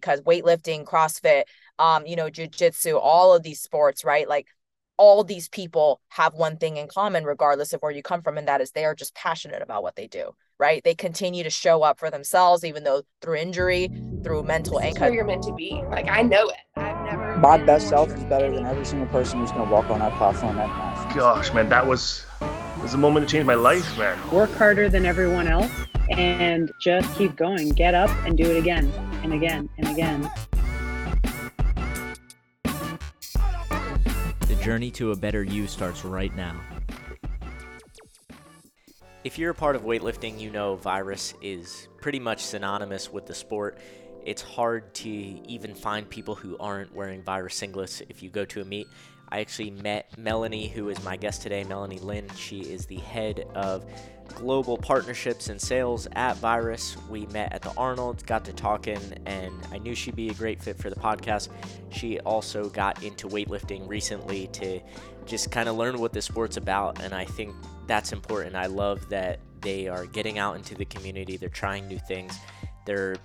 [0.00, 1.44] because weightlifting, CrossFit,
[1.78, 4.28] um, you know, jujitsu, all of these sports, right?
[4.28, 4.46] Like
[4.96, 8.46] all these people have one thing in common, regardless of where you come from, and
[8.48, 10.84] that is they are just passionate about what they do, right?
[10.84, 13.90] They continue to show up for themselves, even though through injury,
[14.22, 15.82] through mental this where you're meant to be.
[15.90, 16.56] Like I know it.
[16.76, 17.38] I've never.
[17.38, 20.12] My best self is better than every single person who's going to walk on that
[20.18, 21.14] platform that night.
[21.14, 22.26] Gosh, man, that was
[22.82, 24.18] was a moment to change my life, man.
[24.30, 25.72] Work harder than everyone else
[26.10, 27.70] and just keep going.
[27.70, 28.92] Get up and do it again
[29.22, 30.30] and again and again.
[34.46, 36.60] The journey to a better you starts right now.
[39.22, 43.34] If you're a part of weightlifting, you know virus is pretty much synonymous with the
[43.34, 43.78] sport.
[44.24, 48.62] It's hard to even find people who aren't wearing virus singlets if you go to
[48.62, 48.86] a meet.
[49.28, 52.28] I actually met Melanie, who is my guest today, Melanie Lin.
[52.36, 53.84] She is the head of
[54.34, 56.96] global partnerships and sales at Virus.
[57.08, 60.62] We met at the Arnold, got to talking, and I knew she'd be a great
[60.62, 61.48] fit for the podcast.
[61.90, 64.80] She also got into weightlifting recently to
[65.26, 67.54] just kind of learn what the sport's about, and I think
[67.86, 68.56] that's important.
[68.56, 72.38] I love that they are getting out into the community, they're trying new things,
[72.86, 73.16] they're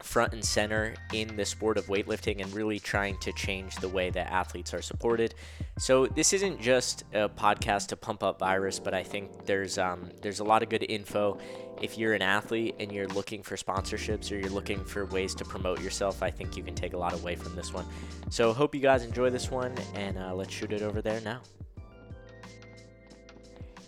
[0.00, 4.10] front and center in the sport of weightlifting and really trying to change the way
[4.10, 5.34] that athletes are supported.
[5.78, 10.10] So this isn't just a podcast to pump up virus, but I think there's um,
[10.22, 11.38] there's a lot of good info.
[11.82, 15.44] If you're an athlete and you're looking for sponsorships or you're looking for ways to
[15.44, 17.86] promote yourself, I think you can take a lot away from this one.
[18.30, 21.40] So hope you guys enjoy this one, and uh, let's shoot it over there now.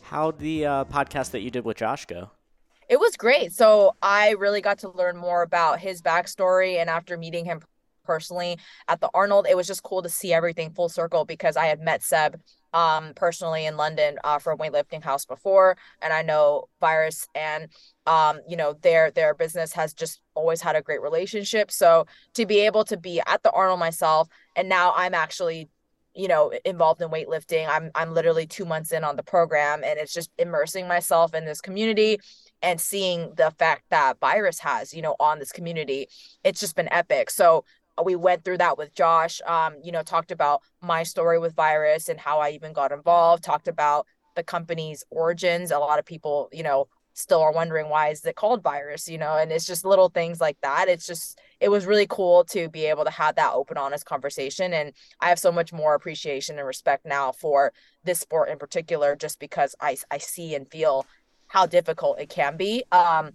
[0.02, 2.30] How'd the uh, podcast that you did with Josh go?
[2.88, 3.52] It was great.
[3.52, 6.76] So I really got to learn more about his backstory.
[6.76, 7.60] And after meeting him
[8.04, 11.66] personally at the Arnold, it was just cool to see everything full circle because I
[11.66, 12.40] had met Seb
[12.72, 17.68] um, personally in London uh, for weightlifting house before, and I know Virus and
[18.06, 21.70] um, you know their their business has just always had a great relationship.
[21.70, 25.70] So to be able to be at the Arnold myself, and now I'm actually
[26.14, 27.66] you know involved in weightlifting.
[27.66, 31.46] I'm I'm literally two months in on the program, and it's just immersing myself in
[31.46, 32.18] this community
[32.62, 36.08] and seeing the effect that virus has you know on this community
[36.44, 37.30] it's just been epic.
[37.30, 37.64] So
[37.98, 41.54] uh, we went through that with josh um you know talked about my story with
[41.54, 44.06] virus and how i even got involved talked about
[44.36, 45.72] the company's origins.
[45.72, 49.16] A lot of people you know still are wondering why is it called virus you
[49.16, 50.88] know and it's just little things like that.
[50.88, 54.74] It's just it was really cool to be able to have that open honest conversation
[54.74, 57.72] and i have so much more appreciation and respect now for
[58.04, 61.06] this sport in particular just because i i see and feel
[61.48, 62.84] how difficult it can be.
[62.92, 63.32] Um,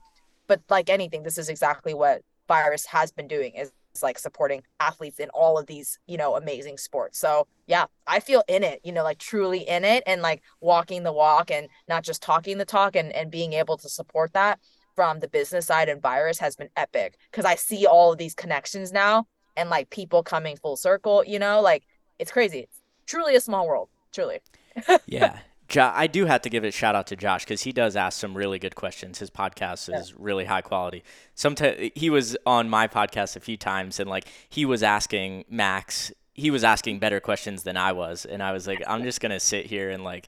[0.47, 5.19] but like anything, this is exactly what Virus has been doing is like supporting athletes
[5.19, 7.19] in all of these, you know, amazing sports.
[7.19, 11.03] So yeah, I feel in it, you know, like truly in it and like walking
[11.03, 14.59] the walk and not just talking the talk and, and being able to support that
[14.95, 18.33] from the business side and virus has been epic because I see all of these
[18.33, 21.83] connections now and like people coming full circle, you know, like
[22.19, 22.59] it's crazy.
[22.59, 24.39] It's truly a small world, truly.
[25.05, 25.39] yeah.
[25.71, 28.19] Jo- I do have to give a shout out to Josh because he does ask
[28.19, 29.19] some really good questions.
[29.19, 30.15] His podcast is yeah.
[30.19, 31.01] really high quality.
[31.33, 36.11] Sometimes he was on my podcast a few times, and like he was asking Max,
[36.33, 39.39] he was asking better questions than I was, and I was like, I'm just gonna
[39.39, 40.27] sit here and like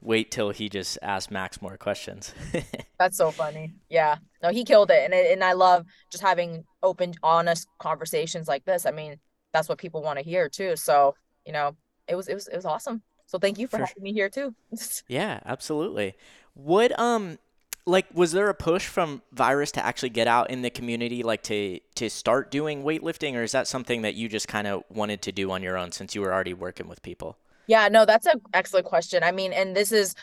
[0.00, 2.32] wait till he just asks Max more questions.
[2.98, 3.74] That's so funny.
[3.90, 8.46] Yeah, no, he killed it, and it, and I love just having open, honest conversations
[8.46, 8.86] like this.
[8.86, 9.16] I mean,
[9.52, 10.76] that's what people want to hear too.
[10.76, 11.74] So you know,
[12.06, 13.02] it was it was it was awesome.
[13.26, 14.54] So thank you for, for having me here too.
[15.08, 16.14] yeah, absolutely.
[16.54, 17.38] What um
[17.84, 21.42] like was there a push from virus to actually get out in the community like
[21.44, 25.22] to to start doing weightlifting or is that something that you just kind of wanted
[25.22, 27.36] to do on your own since you were already working with people?
[27.66, 29.22] Yeah, no, that's an excellent question.
[29.22, 30.14] I mean, and this is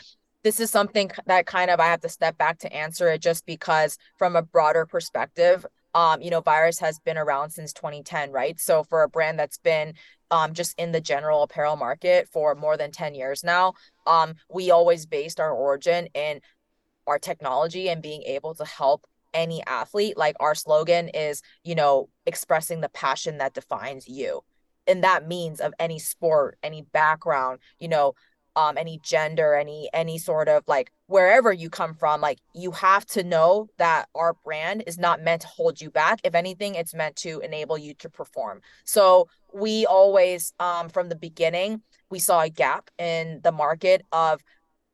[0.42, 3.46] this is something that kind of I have to step back to answer it just
[3.46, 8.58] because from a broader perspective, um, you know, virus has been around since 2010, right?
[8.58, 9.94] So for a brand that's been
[10.30, 13.74] um, just in the general apparel market for more than 10 years now,
[14.06, 16.40] um, we always based our origin in
[17.06, 20.16] our technology and being able to help any athlete.
[20.16, 24.42] Like our slogan is, you know, expressing the passion that defines you.
[24.86, 28.14] And that means of any sport, any background, you know,
[28.56, 33.04] um any gender any any sort of like wherever you come from like you have
[33.04, 36.94] to know that our brand is not meant to hold you back if anything it's
[36.94, 41.80] meant to enable you to perform so we always um from the beginning
[42.10, 44.40] we saw a gap in the market of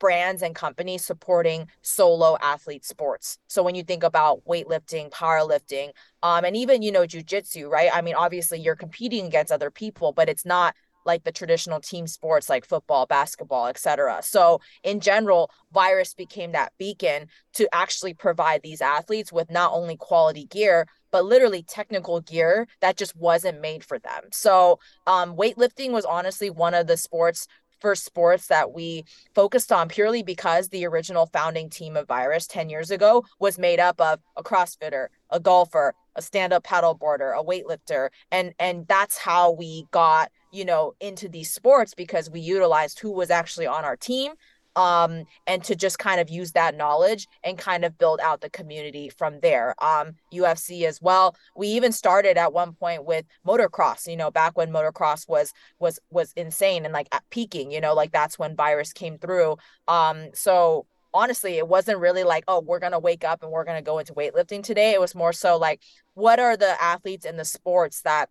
[0.01, 3.37] brands and companies supporting solo athlete sports.
[3.47, 5.91] So when you think about weightlifting, powerlifting,
[6.23, 7.91] um, and even you know jujitsu, right?
[7.93, 10.75] I mean, obviously you're competing against other people, but it's not
[11.05, 14.21] like the traditional team sports like football, basketball, etc.
[14.23, 19.97] So in general, Virus became that beacon to actually provide these athletes with not only
[19.97, 24.23] quality gear but literally technical gear that just wasn't made for them.
[24.31, 27.47] So, um, weightlifting was honestly one of the sports
[27.81, 29.03] first sports that we
[29.33, 33.79] focused on purely because the original founding team of Virus 10 years ago was made
[33.79, 39.51] up of a CrossFitter, a golfer, a stand-up paddleboarder, a weightlifter, and and that's how
[39.51, 43.95] we got, you know, into these sports because we utilized who was actually on our
[43.95, 44.33] team
[44.75, 48.49] um and to just kind of use that knowledge and kind of build out the
[48.49, 49.75] community from there.
[49.83, 51.35] Um UFC as well.
[51.55, 55.99] We even started at one point with motocross you know back when motocross was was
[56.09, 59.57] was insane and like at peaking you know like that's when virus came through.
[59.87, 63.81] Um so honestly it wasn't really like oh we're to wake up and we're to
[63.81, 64.91] go into weightlifting today.
[64.91, 65.81] It was more so like
[66.13, 68.29] what are the athletes in the sports that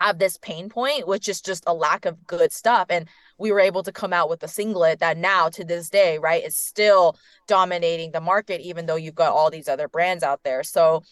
[0.00, 2.86] have this pain point, which is just a lack of good stuff.
[2.90, 3.08] And
[3.38, 6.44] we were able to come out with a singlet that now to this day, right,
[6.44, 10.62] is still dominating the market, even though you've got all these other brands out there.
[10.62, 11.02] So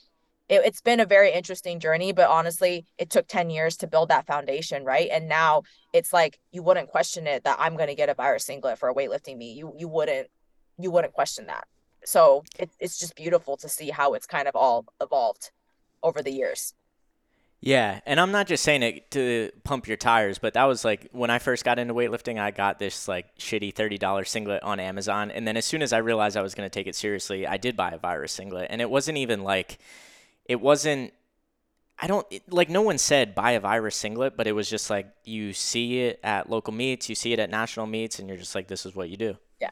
[0.49, 4.11] it, has been a very interesting journey, but honestly, it took 10 years to build
[4.11, 5.09] that foundation, right?
[5.11, 5.63] And now
[5.93, 8.95] it's like you wouldn't question it that I'm gonna get a virus singlet for a
[8.95, 9.57] weightlifting meet.
[9.57, 10.29] You you wouldn't
[10.79, 11.67] you wouldn't question that.
[12.05, 15.53] So it, it's just beautiful to see how it's kind of all evolved
[16.03, 16.75] over the years.
[17.65, 21.09] Yeah, and I'm not just saying it to pump your tires, but that was like
[21.13, 25.31] when I first got into weightlifting, I got this like shitty $30 singlet on Amazon,
[25.31, 27.59] and then as soon as I realized I was going to take it seriously, I
[27.59, 29.79] did buy a virus singlet, and it wasn't even like
[30.45, 31.13] it wasn't
[32.01, 35.07] I don't like no one said buy a virus singlet, but it was just like
[35.25, 38.57] you see it at local meets, you see it at national meets and you're just
[38.57, 39.37] like this is what you do.
[39.61, 39.71] Yeah.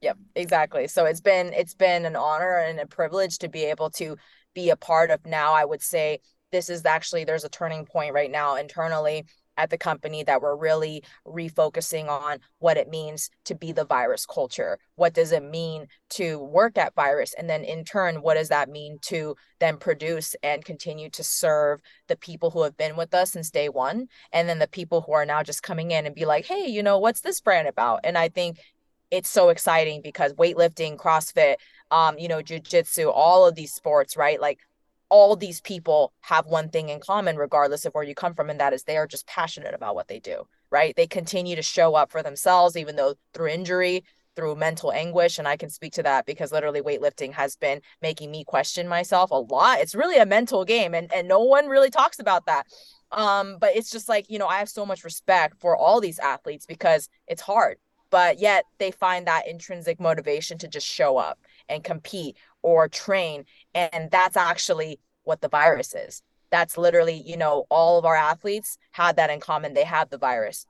[0.00, 0.88] Yep, exactly.
[0.88, 4.16] So it's been it's been an honor and a privilege to be able to
[4.52, 6.18] be a part of now I would say
[6.54, 10.54] this is actually there's a turning point right now internally at the company that we're
[10.54, 14.78] really refocusing on what it means to be the virus culture.
[14.94, 17.34] What does it mean to work at virus?
[17.36, 21.80] And then in turn, what does that mean to then produce and continue to serve
[22.06, 24.06] the people who have been with us since day one?
[24.32, 26.84] And then the people who are now just coming in and be like, hey, you
[26.84, 28.00] know, what's this brand about?
[28.04, 28.60] And I think
[29.10, 31.56] it's so exciting because weightlifting, CrossFit,
[31.90, 34.40] um, you know, jujitsu, all of these sports, right?
[34.40, 34.60] Like
[35.14, 38.58] all these people have one thing in common, regardless of where you come from, and
[38.58, 40.92] that is they are just passionate about what they do, right?
[40.96, 44.02] They continue to show up for themselves, even though through injury,
[44.34, 45.38] through mental anguish.
[45.38, 49.30] And I can speak to that because literally weightlifting has been making me question myself
[49.30, 49.78] a lot.
[49.78, 52.66] It's really a mental game, and, and no one really talks about that.
[53.12, 56.18] Um, but it's just like, you know, I have so much respect for all these
[56.18, 57.76] athletes because it's hard,
[58.10, 61.38] but yet they find that intrinsic motivation to just show up
[61.68, 63.44] and compete or train.
[63.74, 66.22] And that's actually what the virus is.
[66.50, 69.74] That's literally, you know, all of our athletes had that in common.
[69.74, 70.66] They have the virus,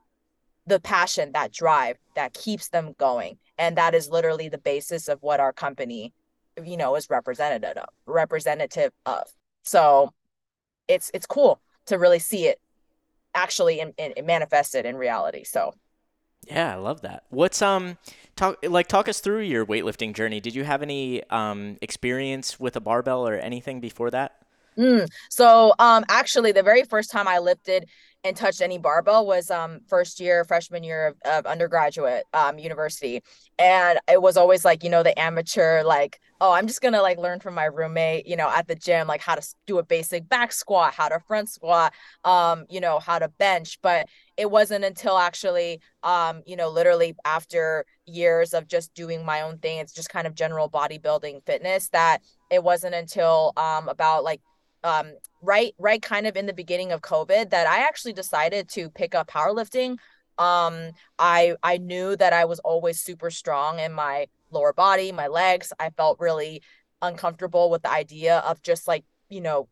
[0.67, 3.37] the passion, that drive that keeps them going.
[3.57, 6.13] And that is literally the basis of what our company,
[6.61, 9.23] you know, is representative of, representative of.
[9.63, 10.13] So
[10.87, 12.59] it's it's cool to really see it
[13.33, 15.45] actually in, in, in manifested in reality.
[15.45, 15.73] So
[16.47, 17.23] yeah, I love that.
[17.29, 17.97] What's um
[18.35, 20.39] talk like talk us through your weightlifting journey.
[20.39, 24.33] Did you have any um experience with a barbell or anything before that?
[24.77, 25.07] Mm.
[25.29, 27.87] So um actually the very first time I lifted
[28.23, 33.21] and touched any barbell was um first year freshman year of, of undergraduate um university
[33.57, 37.17] and it was always like you know the amateur like oh i'm just gonna like
[37.17, 40.27] learn from my roommate you know at the gym like how to do a basic
[40.27, 41.93] back squat how to front squat
[42.23, 44.07] um you know how to bench but
[44.37, 49.57] it wasn't until actually um you know literally after years of just doing my own
[49.59, 52.19] thing it's just kind of general bodybuilding fitness that
[52.51, 54.41] it wasn't until um about like
[54.83, 58.89] um, right right kind of in the beginning of covid that i actually decided to
[58.89, 59.97] pick up powerlifting.
[60.37, 65.27] Um i i knew that i was always super strong in my lower body my
[65.27, 66.61] legs i felt really
[67.01, 69.67] uncomfortable with the idea of just like you know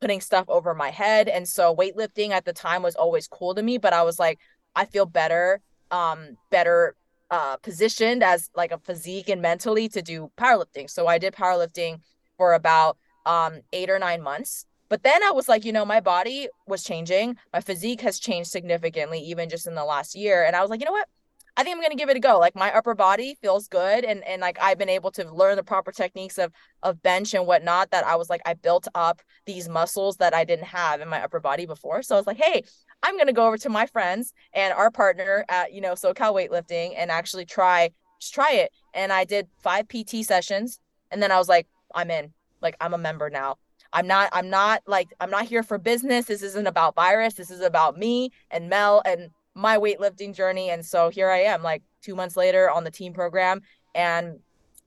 [0.00, 1.28] putting stuff over my head.
[1.28, 4.38] And so weightlifting at the time was always cool to me but i was like
[4.74, 6.94] i feel better um better
[7.30, 10.88] uh positioned as like a physique and mentally to do powerlifting.
[10.90, 12.00] So i did powerlifting
[12.36, 14.66] for about um eight or nine months.
[14.88, 17.36] But then i was like you know my body was changing.
[17.52, 20.44] My physique has changed significantly even just in the last year.
[20.44, 21.08] And i was like you know what
[21.56, 24.24] i think i'm to give it a go like my upper body feels good and
[24.24, 27.90] and like i've been able to learn the proper techniques of of bench and whatnot
[27.90, 31.22] that i was like i built up these muscles that i didn't have in my
[31.22, 32.62] upper body before so i was like hey
[33.02, 36.94] i'm to go over to my friends and our partner at you know socal weightlifting
[36.96, 41.36] and actually try just try it and i did five pt sessions and then i
[41.36, 42.32] was like i'm in
[42.62, 43.56] like I'm a member now.
[43.92, 46.26] I'm not I'm not like I'm not here for business.
[46.26, 47.34] This isn't about virus.
[47.34, 50.70] This is about me and Mel and my weightlifting journey.
[50.70, 53.62] And so here I am like 2 months later on the team program
[53.94, 54.38] and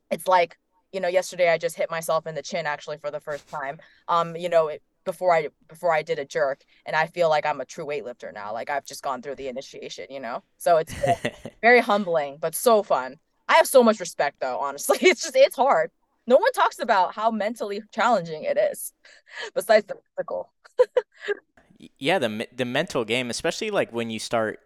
[0.10, 0.58] it's like
[0.92, 3.80] you know, yesterday I just hit myself in the chin actually for the first time.
[4.08, 7.46] Um, you know, it, before I before I did a jerk, and I feel like
[7.46, 8.54] I'm a true weightlifter now.
[8.54, 10.44] Like I've just gone through the initiation, you know.
[10.58, 10.94] So it's
[11.62, 13.18] very humbling, but so fun.
[13.48, 14.98] I have so much respect though, honestly.
[15.02, 15.92] It's just it's hard.
[16.28, 18.94] No one talks about how mentally challenging it is,
[19.56, 20.52] besides the physical.
[21.98, 24.60] Yeah, the the mental game, especially like when you start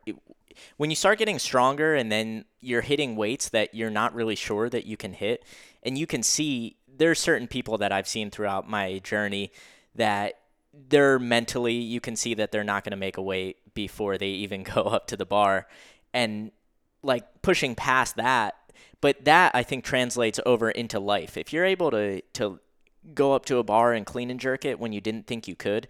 [0.77, 4.69] when you start getting stronger and then you're hitting weights that you're not really sure
[4.69, 5.43] that you can hit
[5.81, 9.51] and you can see there's certain people that I've seen throughout my journey
[9.95, 10.35] that
[10.71, 14.27] they're mentally you can see that they're not going to make a weight before they
[14.27, 15.67] even go up to the bar
[16.13, 16.51] and
[17.01, 18.55] like pushing past that
[19.03, 21.35] but that I think translates over into life.
[21.35, 22.61] If you're able to to
[23.13, 25.57] go up to a bar and clean and jerk it when you didn't think you
[25.57, 25.89] could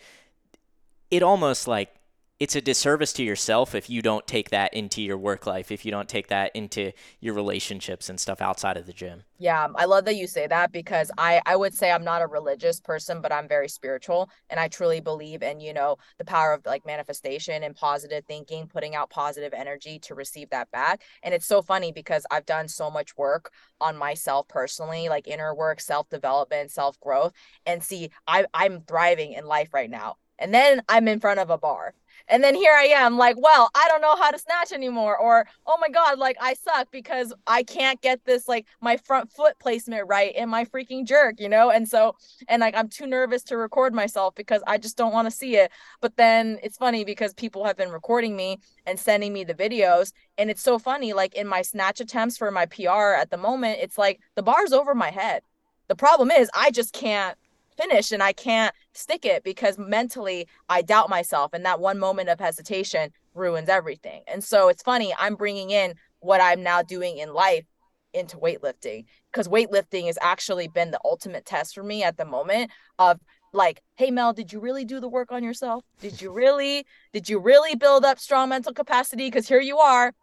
[1.14, 1.94] it almost like
[2.40, 5.86] it's a disservice to yourself if you don't take that into your work life, if
[5.86, 6.92] you don't take that into
[7.22, 9.24] your relationships and stuff outside of the gym.
[9.38, 12.24] Yeah, um, I love that you say that because I I would say I'm not
[12.24, 16.26] a religious person, but I'm very spiritual and I truly believe in, you know, the
[16.26, 21.04] power of like manifestation and positive thinking, putting out positive energy to receive that back.
[21.22, 25.54] And it's so funny because I've done so much work on myself personally, like inner
[25.54, 27.34] work, self-development, self-growth,
[27.68, 30.16] and see I I'm thriving in life right now.
[30.40, 31.94] And then I'm in front of a bar
[32.28, 35.18] and then here I am, like, well, I don't know how to snatch anymore.
[35.18, 39.32] Or, oh my God, like I suck because I can't get this, like, my front
[39.32, 41.70] foot placement right in my freaking jerk, you know?
[41.70, 42.16] And so,
[42.48, 45.58] and like, I'm too nervous to record myself because I just don't want to see
[45.58, 45.72] it.
[46.02, 50.14] But then it's funny because people have been recording me and sending me the videos.
[50.38, 53.80] And it's so funny, like, in my snatch attempts for my PR at the moment,
[53.82, 55.44] it's like the bar's over my head.
[55.90, 57.38] The problem is, I just can't
[57.76, 61.54] finish and I can't stick it because mentally I doubt myself.
[61.54, 64.24] And that one moment of hesitation ruins everything.
[64.28, 67.66] And so it's funny, I'm bringing in what I'm now doing in life
[68.14, 72.70] into weightlifting because weightlifting has actually been the ultimate test for me at the moment
[73.00, 73.20] of
[73.54, 77.28] like hey mel did you really do the work on yourself did you really did
[77.28, 80.14] you really build up strong mental capacity because here you are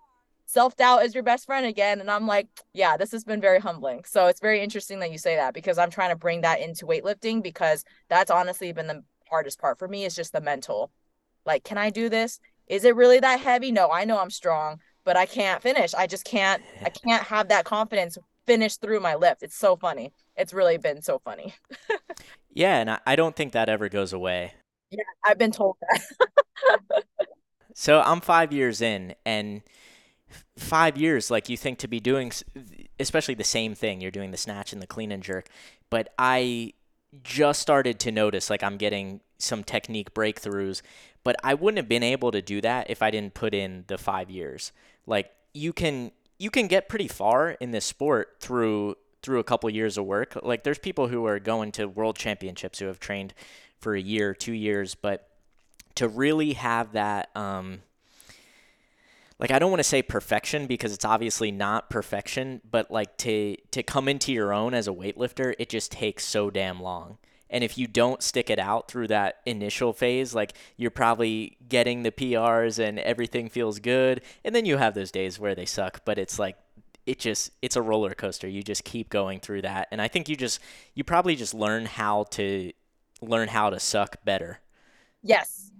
[0.50, 2.00] self doubt is your best friend again.
[2.00, 4.02] And I'm like, yeah, this has been very humbling.
[4.04, 6.86] So it's very interesting that you say that because I'm trying to bring that into
[6.86, 10.90] weightlifting because that's honestly been the hardest part for me is just the mental.
[11.46, 12.40] Like, can I do this?
[12.66, 13.70] Is it really that heavy?
[13.70, 15.94] No, I know I'm strong, but I can't finish.
[15.94, 19.44] I just can't, I can't have that confidence finish through my lift.
[19.44, 20.12] It's so funny.
[20.36, 21.54] It's really been so funny.
[22.52, 22.80] yeah.
[22.80, 24.54] And I don't think that ever goes away.
[24.90, 27.04] Yeah, I've been told that.
[27.76, 29.62] so I'm five years in and
[30.56, 32.32] five years, like you think to be doing,
[32.98, 34.00] especially the same thing.
[34.00, 35.48] You're doing the snatch and the clean and jerk,
[35.88, 36.74] but I
[37.24, 40.82] just started to notice like I'm getting some technique breakthroughs,
[41.24, 43.98] but I wouldn't have been able to do that if I didn't put in the
[43.98, 44.72] five years.
[45.06, 49.68] Like you can you can get pretty far in this sport through through a couple
[49.68, 50.38] years of work.
[50.42, 53.34] Like there's people who are going to world championships who have trained
[53.78, 55.28] for a year, two years, but
[55.96, 57.82] to really have that um,
[59.40, 63.56] like I don't want to say perfection because it's obviously not perfection, but like to
[63.70, 67.16] to come into your own as a weightlifter, it just takes so damn long.
[67.48, 72.02] And if you don't stick it out through that initial phase, like you're probably getting
[72.02, 76.04] the PRs and everything feels good, and then you have those days where they suck,
[76.04, 76.56] but it's like
[77.06, 78.46] it just it's a roller coaster.
[78.46, 79.88] You just keep going through that.
[79.90, 80.60] And I think you just
[80.94, 82.72] you probably just learn how to
[83.22, 84.60] learn how to suck better.
[85.22, 85.72] Yes.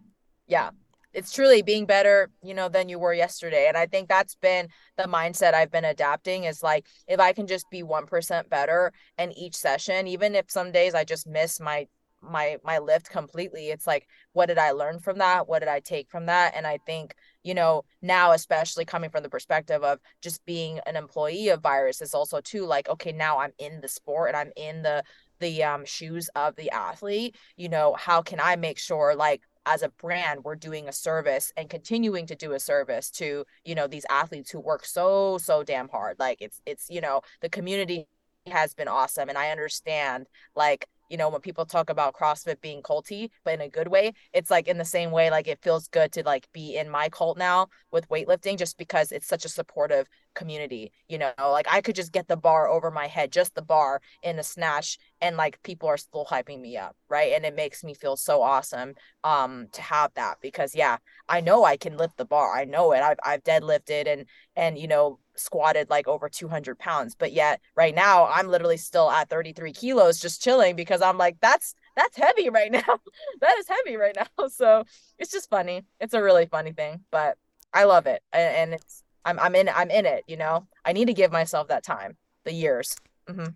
[0.47, 0.71] Yeah
[1.13, 3.67] it's truly being better you know than you were yesterday.
[3.69, 7.47] And i think that's been the mindset i've been adapting is like if i can
[7.47, 11.87] just be 1% better in each session even if some days i just miss my
[12.23, 15.49] my my lift completely it's like what did i learn from that?
[15.49, 16.55] What did i take from that?
[16.55, 20.97] And i think you know now especially coming from the perspective of just being an
[20.97, 24.53] employee of virus is also too like okay now i'm in the sport and i'm
[24.57, 25.03] in the
[25.41, 29.83] the um shoes of the athlete you know how can i make sure like as
[29.83, 33.87] a brand we're doing a service and continuing to do a service to you know
[33.87, 36.19] these athletes who work so so damn hard.
[36.19, 38.07] Like it's it's you know the community
[38.47, 40.27] has been awesome and i understand
[40.57, 44.13] like you know when people talk about crossfit being culty but in a good way
[44.33, 47.09] it's like in the same way like it feels good to like be in my
[47.09, 51.33] cult now with weightlifting just because it's such a supportive community you know?
[51.39, 54.43] Like i could just get the bar over my head just the bar in a
[54.43, 57.33] snatch and like people are still hyping me up right?
[57.33, 60.97] And it makes me feel so awesome um to have that because yeah
[61.29, 62.57] i know i can lift the bar.
[62.57, 63.01] I know it.
[63.01, 64.27] I've, I've deadlifted and
[64.57, 69.11] and you know squatted like over 200 pounds but yet right now i'm literally still
[69.11, 73.01] at 33 kilos just chilling because i'm like that's that's heavy right now
[73.41, 74.85] that is heavy right now so
[75.19, 77.37] it's just funny it's a really funny thing but
[77.73, 81.07] i love it and, it's i'm i'm in i'm in it you know i need
[81.07, 82.97] to give myself that time the years
[83.29, 83.51] mm-hmm.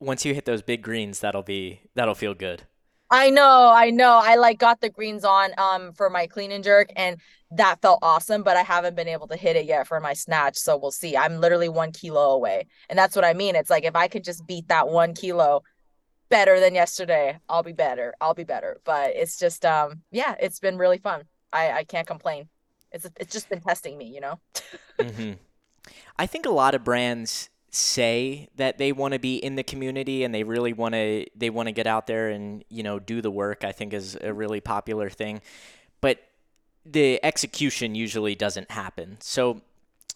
[0.00, 2.62] once you hit those big greens, that'll be that'll feel good.
[3.10, 4.20] I know, I know.
[4.22, 7.20] I like got the greens on um for my clean and jerk and
[7.56, 10.56] that felt awesome, but I haven't been able to hit it yet for my snatch.
[10.56, 11.16] So we'll see.
[11.16, 12.66] I'm literally one kilo away.
[12.88, 13.56] And that's what I mean.
[13.56, 15.62] It's like if I could just beat that one kilo
[16.28, 18.14] better than yesterday, I'll be better.
[18.20, 18.80] I'll be better.
[18.84, 21.24] But it's just um yeah, it's been really fun.
[21.52, 22.48] I, I can't complain.
[22.92, 24.40] It's it's just been testing me, you know?
[24.98, 25.32] mm-hmm.
[26.18, 30.22] I think a lot of brands say that they want to be in the community
[30.22, 33.20] and they really want to they want to get out there and you know do
[33.20, 35.40] the work i think is a really popular thing
[36.84, 39.60] the execution usually doesn't happen so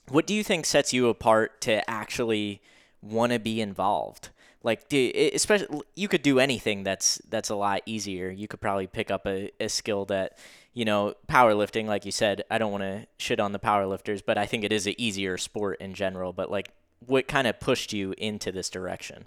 [0.09, 2.61] what do you think sets you apart to actually
[3.03, 4.31] want to be involved
[4.63, 8.87] like do, especially you could do anything that's that's a lot easier you could probably
[8.87, 10.39] pick up a, a skill that
[10.75, 14.37] you know powerlifting like you said i don't want to shit on the powerlifters but
[14.37, 16.73] i think it is an easier sport in general but like
[17.07, 19.27] what kind of pushed you into this direction?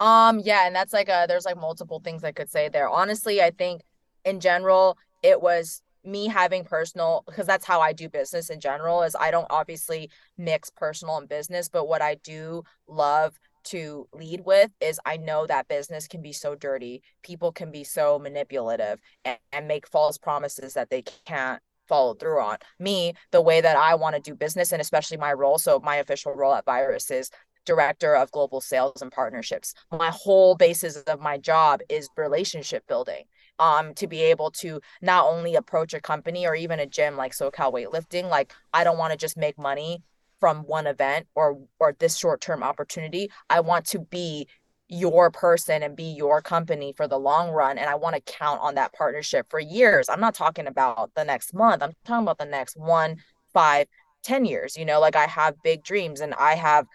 [0.00, 2.88] Um, yeah, and that's like a there's like multiple things I could say there.
[2.88, 3.82] Honestly, I think
[4.24, 9.02] in general, it was me having personal because that's how I do business in general
[9.02, 14.42] is I don't obviously mix personal and business, but what I do love to lead
[14.44, 17.02] with is I know that business can be so dirty.
[17.22, 22.40] People can be so manipulative and, and make false promises that they can't follow through
[22.40, 22.58] on.
[22.78, 25.96] Me, the way that I want to do business and especially my role, so my
[25.96, 27.30] official role at Virus is
[27.64, 29.74] director of global sales and partnerships.
[29.90, 33.24] My whole basis of my job is relationship building.
[33.60, 37.32] Um, to be able to not only approach a company or even a gym like
[37.32, 40.02] SoCal weightlifting, like I don't want to just make money
[40.40, 43.30] from one event or or this short-term opportunity.
[43.48, 44.48] I want to be
[44.88, 48.60] your person and be your company for the long run and i want to count
[48.60, 50.08] on that partnership for years.
[50.08, 51.82] I'm not talking about the next month.
[51.82, 53.16] I'm talking about the next one
[53.52, 53.86] five
[54.22, 55.00] ten years you know?
[55.00, 56.86] Like i have big dreams and i have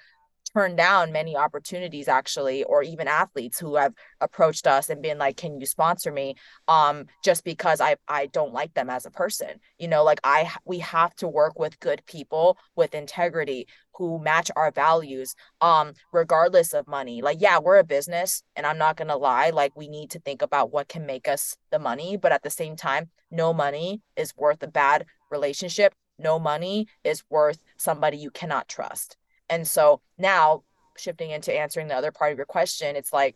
[0.53, 5.37] turned down many opportunities actually or even athletes who have approached us and been like
[5.37, 6.35] can you sponsor me?
[6.67, 10.49] Um just because i i don't like them as a person you know like i
[10.65, 16.73] we have to work with good people with integrity who match our values um regardless
[16.73, 17.21] of money.
[17.21, 20.19] Like yeah we're a business and i'm not going to lie like we need to
[20.19, 24.01] think about what can make us the money but at the same time no money
[24.15, 25.93] is worth a bad relationship.
[26.17, 29.17] No money is worth somebody you cannot trust
[29.49, 30.63] and so now
[30.97, 33.35] shifting into answering the other part of your question, it's like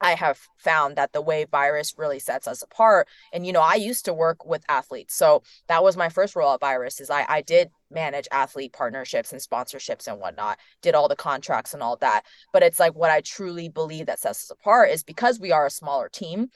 [0.00, 3.08] I have found that the way virus really sets us apart.
[3.32, 5.14] And you know, I used to work with athletes.
[5.14, 9.32] So that was my first role at virus is I I did manage athlete partnerships
[9.32, 12.24] and sponsorships and whatnot, did all the contracts and all that.
[12.52, 15.66] But it's like what I truly believe that sets us apart is because we are
[15.66, 16.50] a smaller team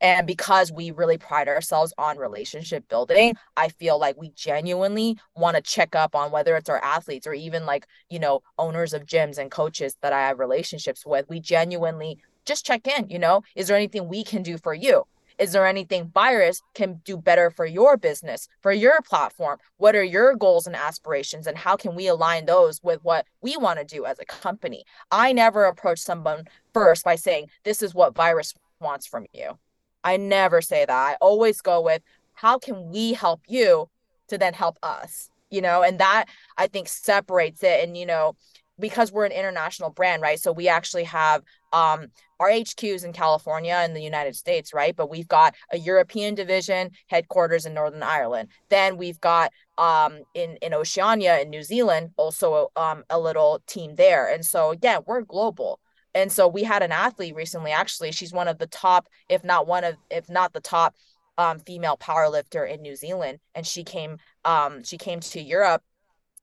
[0.00, 5.56] and because we really pride ourselves on relationship building, I feel like we genuinely want
[5.56, 9.04] to check up on whether it's our athletes or even like, you know, owners of
[9.04, 11.28] gyms and coaches that I have relationships with.
[11.28, 15.04] We genuinely just check in, you know, is there anything we can do for you?
[15.38, 19.58] Is there anything Virus can do better for your business, for your platform?
[19.78, 23.56] What are your goals and aspirations, and how can we align those with what we
[23.56, 24.84] want to do as a company?
[25.10, 29.58] I never approach someone first by saying, This is what Virus wants from you.
[30.04, 30.90] I never say that.
[30.90, 32.02] I always go with
[32.34, 33.88] how can we help you
[34.28, 37.84] to then help us, you know, and that I think separates it.
[37.84, 38.36] And, you know,
[38.78, 40.40] because we're an international brand, right?
[40.40, 42.06] So we actually have um,
[42.40, 44.96] our HQs in California and the United States, right?
[44.96, 48.48] But we've got a European division headquarters in Northern Ireland.
[48.70, 53.94] Then we've got um, in in Oceania in New Zealand also um, a little team
[53.96, 54.32] there.
[54.32, 55.78] And so again, we're global.
[56.14, 59.66] And so we had an athlete recently, actually, she's one of the top, if not
[59.66, 60.94] one of, if not the top
[61.38, 63.38] um, female powerlifter in New Zealand.
[63.54, 65.82] And she came, um, she came to Europe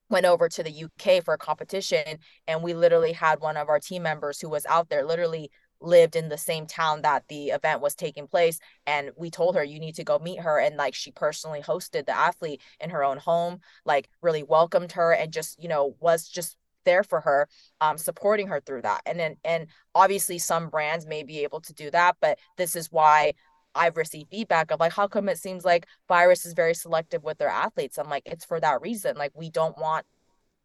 [0.09, 2.19] went over to the UK for a competition.
[2.47, 6.15] And we literally had one of our team members who was out there literally lived
[6.15, 8.59] in the same town that the event was taking place.
[8.85, 10.59] And we told her you need to go meet her.
[10.59, 15.13] And like she personally hosted the athlete in her own home like really welcomed her
[15.13, 17.47] and just you know was just there for her
[17.81, 21.73] um, supporting her through that and then and obviously some brands may be able to
[21.73, 23.33] do that but this is why
[23.75, 27.37] I've received feedback of like, how come it seems like Virus is very selective with
[27.37, 27.99] their athletes?
[27.99, 29.15] I'm like, it's for that reason.
[29.17, 30.03] Like, we don't want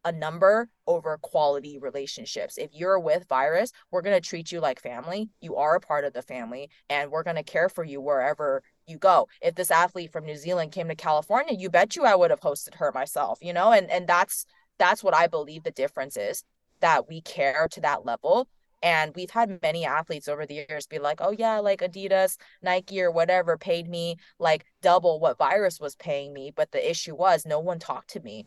[0.05, 2.59] a number over quality relationships.
[2.59, 5.31] If you're with Virus, we're going to treat you like family.
[5.41, 8.63] You are a part of the family, and we're going to care for you wherever
[8.87, 9.29] you go.
[9.41, 12.41] If this athlete from New Zealand came to California, you bet you I would have
[12.41, 13.73] hosted her myself, you know?
[13.73, 14.45] And and that's
[14.79, 16.45] that's what I believe the difference is
[16.81, 18.49] that we care to that level.
[18.83, 23.01] And we've had many athletes over the years be like, oh, yeah, like Adidas, Nike,
[23.01, 26.53] or whatever paid me like double what Virus was paying me.
[26.55, 28.47] But the issue was no one talked to me.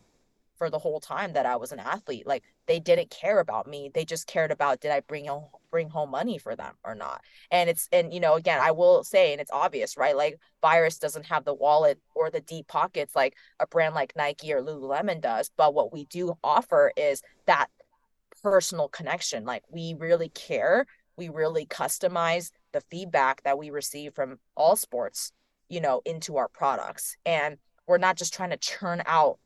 [0.56, 2.26] For the whole time that I was an athlete.
[2.26, 3.90] Like they didn't care about me.
[3.92, 7.20] They just cared about did I bring home bring home money for them or not.
[7.50, 10.16] And it's and you know, again, I will say, and it's obvious, right?
[10.16, 14.52] Like Virus doesn't have the wallet or the deep pockets like a brand like Nike
[14.52, 15.50] or Lululemon does.
[15.56, 17.68] But what we do offer is that
[18.42, 19.44] personal connection.
[19.44, 20.86] Like we really care.
[21.16, 25.32] We really customize the feedback that we receive from all sports,
[25.68, 27.16] you know, into our products.
[27.24, 29.38] And we're not just trying to churn out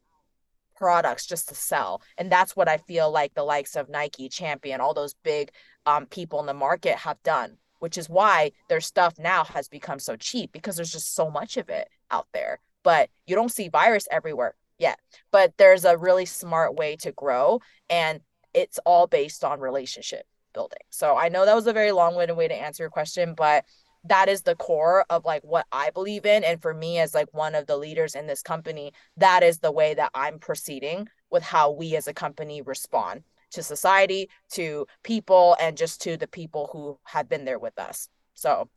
[0.81, 2.03] products just to sell.
[2.19, 5.53] And that's what I feel like the likes of Nike, Champion, all those big
[5.87, 9.99] um, people in the market have done, which is why their stuff now has become
[9.99, 12.59] so cheap because there's just so much of it out there.
[12.83, 14.99] But you don't see virus everywhere yet.
[15.31, 18.21] But there's a really smart way to grow, and
[18.55, 20.79] it's all based on relationship building.
[20.89, 23.65] So I know that was a very long-winded way to answer your question, but
[24.05, 26.43] that is the core of like what I believe in.
[26.45, 29.73] And for me, as like one of the leaders in this company, that is the
[29.73, 35.57] way that I'm proceeding with how we as a company respond to society, to people,
[35.61, 38.09] and just to the people who have been there with us.
[38.35, 38.69] So,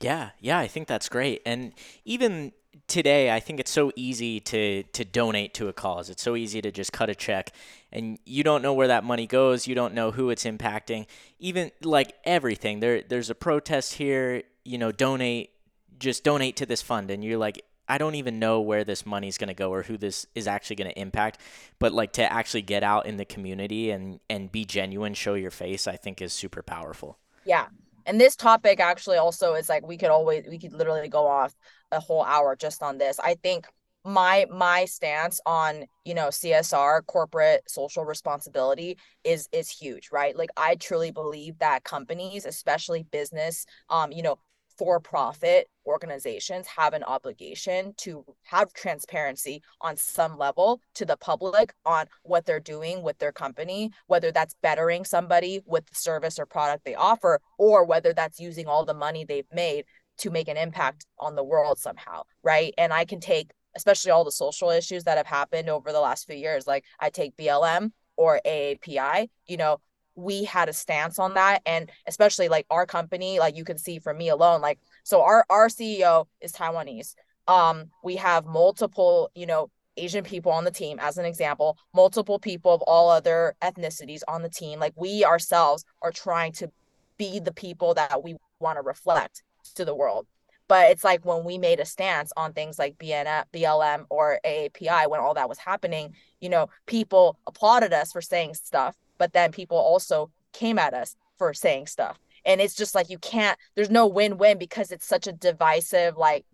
[0.00, 1.42] yeah, yeah, I think that's great.
[1.46, 1.72] And
[2.04, 2.52] even
[2.86, 6.10] today i think it's so easy to to donate to a cause.
[6.10, 7.52] It's so easy to just cut a check
[7.92, 9.66] and you don't know where that money goes.
[9.66, 11.06] You don't know who it's impacting.
[11.38, 12.80] Even like everything.
[12.80, 14.42] There there's a protest here.
[14.64, 15.50] You know donate
[15.98, 17.10] just donate to this fund.
[17.10, 19.96] And you're like I don't even know where this money's going to go or who
[19.96, 21.40] this is actually going to impact.
[21.78, 25.50] But like to actually get out in the community and and be genuine show your
[25.50, 27.18] face I think is super powerful.
[27.44, 27.66] Yeah.
[28.04, 31.54] And this topic actually also is like we could always we could literally go off
[31.92, 33.18] a whole hour just on this.
[33.20, 33.66] I think
[34.04, 40.36] my my stance on you know csr corporate social responsibility is is huge right?
[40.36, 44.38] Like i truly believe that companies especially business um you know
[44.78, 51.72] for profit organizations have an obligation to have transparency on some level to the public
[51.84, 56.46] on what they're doing with their company, whether that's bettering somebody with the service or
[56.46, 59.84] product they offer, or whether that's using all the money they've made
[60.18, 62.22] to make an impact on the world somehow.
[62.42, 62.74] Right.
[62.78, 66.26] And I can take, especially all the social issues that have happened over the last
[66.26, 69.78] few years, like I take BLM or AAPI, you know,
[70.16, 73.98] we had a stance on that and especially like our company like you can see
[73.98, 77.14] from me alone like so our our ceo is taiwanese
[77.46, 82.38] um we have multiple you know asian people on the team as an example multiple
[82.38, 86.70] people of all other ethnicities on the team like we ourselves are trying to
[87.18, 89.42] be the people that we want to reflect
[89.74, 90.26] to the world.
[90.68, 95.08] But it's like when we made a stance on things like BNF, BLM or AAPI
[95.08, 99.52] when all that was happening, you know, people applauded us for saying stuff but then
[99.52, 102.18] people also came at us for saying stuff.
[102.44, 106.44] And it's just like you can't there's no win-win because it's such a divisive like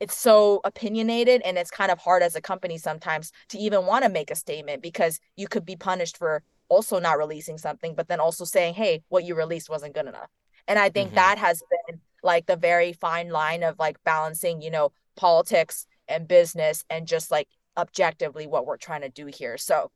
[0.00, 4.04] it's so opinionated and it's kind of hard as a company sometimes to even want
[4.04, 8.08] to make a statement because you could be punished for also not releasing something but
[8.08, 10.30] then also saying hey what you released wasn't good enough.
[10.66, 11.16] And i think mm-hmm.
[11.16, 16.28] that has been like the very fine line of like balancing you know politics and
[16.28, 19.56] business and just like objectively what we're trying to do here.
[19.58, 19.90] So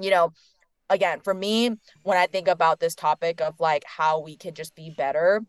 [0.00, 0.32] you know
[0.90, 4.74] again, for me, when I think about this topic of like how we can just
[4.74, 5.42] be better,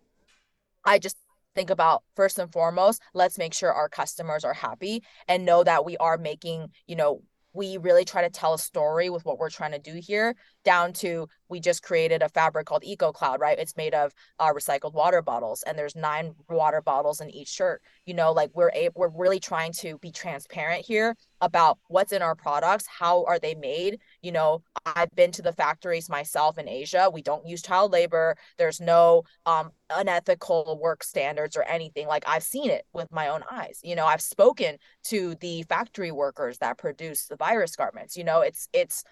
[0.85, 1.17] I just
[1.55, 5.85] think about first and foremost, let's make sure our customers are happy and know that
[5.85, 7.21] we are making, you know,
[7.53, 10.93] we really try to tell a story with what we're trying to do here down
[10.93, 13.57] to we just created a fabric called eco cloud right?
[13.57, 17.81] It's made of uh, recycled water bottles and there's nine water bottles in each shirt.
[18.05, 22.21] You know like we're a- we're really trying to be transparent here about what's in
[22.21, 23.99] our products how are they made?
[24.21, 27.09] You know i've been to the factories myself in asia.
[27.11, 28.35] We don't use child labor.
[28.57, 32.07] There's no um, unethical work standards or anything.
[32.07, 33.79] Like i've seen it with my own eyes.
[33.83, 38.17] You know i've spoken to the factory workers that produce the virus garments.
[38.17, 39.03] You know it's it's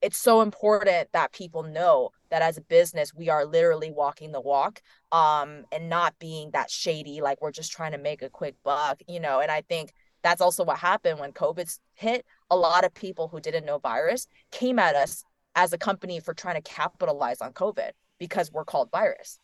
[0.00, 4.40] it's so important that people know that as a business we are literally walking the
[4.40, 4.82] walk
[5.12, 9.00] um and not being that shady like we're just trying to make a quick buck
[9.08, 12.24] you know and i think that's also what happened when covid hit.
[12.50, 16.32] A lot of people who didn't know virus came at us as a company for
[16.32, 19.38] trying to capitalize on covid because we're called virus.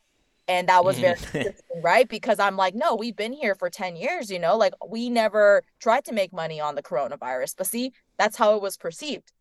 [0.46, 1.80] And that was very mm-hmm.
[1.82, 2.08] right?
[2.08, 5.62] Because i'm like no we've been here for 10 years you know like we never
[5.80, 7.54] tried to make money on the coronavirus.
[7.56, 9.32] But see that's how it was perceived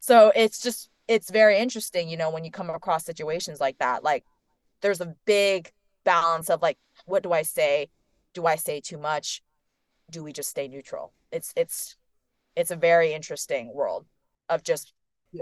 [0.00, 4.02] so it's just it's very interesting, you know, when you come across situations like that.
[4.02, 4.24] Like
[4.80, 5.70] there's a big
[6.04, 7.88] balance of like, what do I say?
[8.32, 9.42] Do I say too much?
[10.10, 11.12] Do we just stay neutral?
[11.30, 11.96] It's it's
[12.56, 14.06] it's a very interesting world
[14.48, 14.92] of just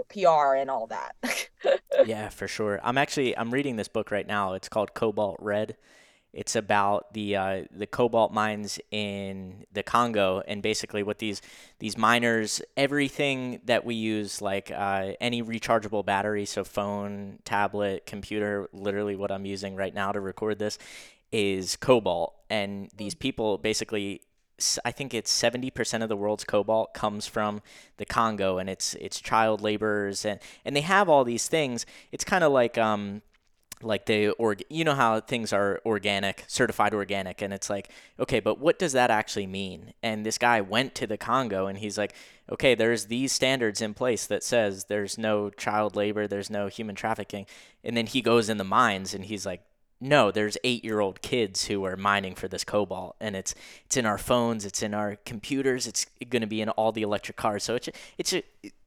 [0.09, 1.15] PR and all that.
[2.05, 2.79] yeah, for sure.
[2.83, 4.53] I'm actually I'm reading this book right now.
[4.53, 5.77] It's called Cobalt Red,
[6.31, 11.41] It's about the uh, the cobalt mines in the Congo, and basically what these
[11.79, 18.69] these miners, everything that we use, like uh, any rechargeable battery, so phone, tablet, computer,
[18.73, 20.77] literally what I'm using right now to record this,
[21.31, 24.21] is cobalt, and these people basically
[24.83, 27.61] I think it's 70% of the world's cobalt comes from
[27.97, 31.85] the Congo and it's it's child laborers and and they have all these things.
[32.11, 33.21] It's kind of like um
[33.81, 37.89] like they org you know how things are organic, certified organic and it's like,
[38.19, 39.93] okay, but what does that actually mean?
[40.03, 42.13] And this guy went to the Congo and he's like,
[42.51, 46.95] okay, there's these standards in place that says there's no child labor, there's no human
[46.95, 47.45] trafficking.
[47.83, 49.61] And then he goes in the mines and he's like,
[50.01, 53.53] no, there's eight year old kids who are mining for this cobalt, and it's
[53.85, 57.01] it's in our phones, it's in our computers, it's going to be in all the
[57.01, 57.63] electric cars.
[57.65, 58.33] So it's it's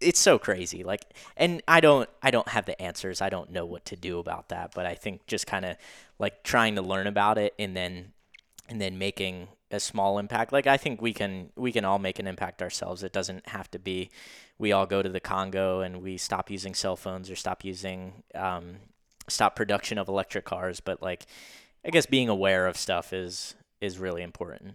[0.00, 0.82] it's so crazy.
[0.82, 1.04] Like,
[1.36, 3.20] and I don't I don't have the answers.
[3.20, 4.72] I don't know what to do about that.
[4.74, 5.76] But I think just kind of
[6.18, 8.12] like trying to learn about it and then
[8.68, 10.50] and then making a small impact.
[10.50, 13.02] Like I think we can we can all make an impact ourselves.
[13.02, 14.10] It doesn't have to be
[14.58, 18.22] we all go to the Congo and we stop using cell phones or stop using
[18.34, 18.76] um,
[19.32, 21.26] stop production of electric cars, but like
[21.84, 24.74] I guess being aware of stuff is is really important.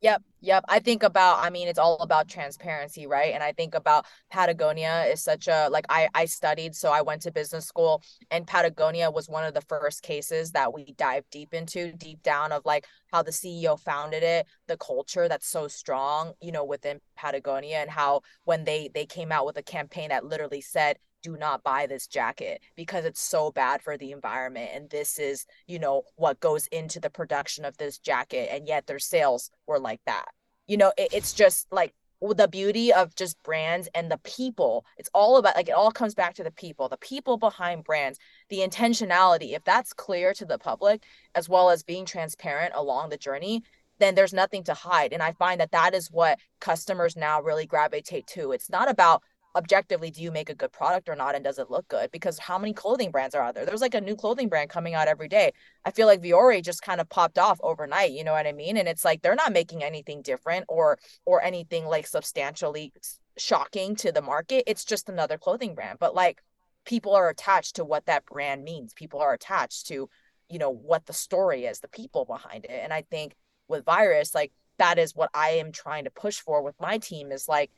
[0.00, 0.64] Yep, yep.
[0.68, 3.34] I think about I mean it's all about transparency, right?
[3.34, 7.22] And I think about Patagonia is such a like I I studied so I went
[7.22, 11.52] to business school and Patagonia was one of the first cases that we dive deep
[11.52, 16.32] into deep down of like how the CEO founded it, the culture that's so strong,
[16.40, 20.24] you know, within Patagonia and how when they they came out with a campaign that
[20.24, 24.88] literally said do not buy this jacket because it's so bad for the environment and
[24.88, 28.98] this is you know what goes into the production of this jacket and yet their
[28.98, 30.26] sales were like that.
[30.66, 35.10] You know it, it's just like the beauty of just brands and the people it's
[35.14, 38.58] all about like it all comes back to the people the people behind brands the
[38.58, 39.54] intentionality.
[39.54, 41.02] If that's clear to the public
[41.34, 43.62] as well as being transparent along the journey
[43.98, 47.66] then there's nothing to hide and i find that that is what customers now really
[47.66, 48.52] gravitate to.
[48.52, 49.22] It's not about
[49.56, 52.10] objectively do you make a good product or not and does it look good?
[52.10, 53.64] Because how many clothing brands are out there?
[53.64, 55.52] There's like a new clothing brand coming out every day.
[55.84, 58.76] I feel like Vuori just kind of popped off overnight you know what i mean?
[58.76, 62.92] And it's like they're not making anything different or or anything like substantially
[63.36, 64.64] shocking to the market.
[64.66, 65.98] It's just another clothing brand.
[65.98, 66.42] But like
[66.84, 68.92] people are attached to what that brand means.
[68.94, 70.08] People are attached to
[70.48, 72.80] you know what the story is the people behind it.
[72.82, 73.34] And i think
[73.68, 77.32] with virus like that is what i am trying to push for with my team
[77.32, 77.70] is like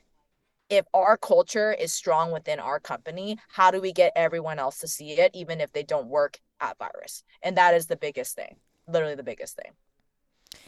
[0.71, 4.89] if our culture is strong within our company, how do we get everyone else to
[4.89, 7.25] see it, even if they don't work at Virus?
[7.43, 8.57] And that is the biggest thing,
[8.87, 9.73] literally the biggest thing.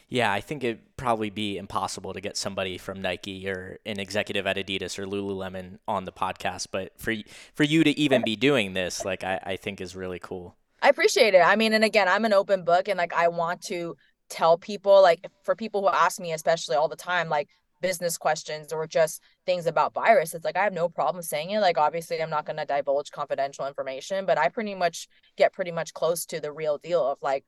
[0.09, 4.47] Yeah, I think it'd probably be impossible to get somebody from Nike or an executive
[4.47, 6.67] at Adidas or Lululemon on the podcast.
[6.71, 7.15] But for
[7.55, 10.57] for you to even be doing this, like I, I think is really cool.
[10.83, 11.41] I appreciate it.
[11.41, 13.97] I mean, and again, I'm an open book and like I want to
[14.29, 17.49] tell people, like for people who ask me, especially all the time, like
[17.81, 21.61] business questions or just things about virus it's like i have no problem saying it
[21.61, 25.73] like obviously i'm not going to divulge confidential information but i pretty much get pretty
[25.73, 27.45] much close to the real deal of like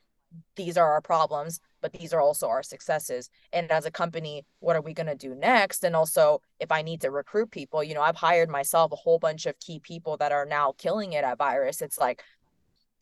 [0.56, 4.76] these are our problems but these are also our successes and as a company what
[4.76, 5.84] are we going to do next?
[5.84, 9.18] And also if i need to recruit people you know i've hired myself a whole
[9.18, 12.22] bunch of key people that are now killing it at virus it's like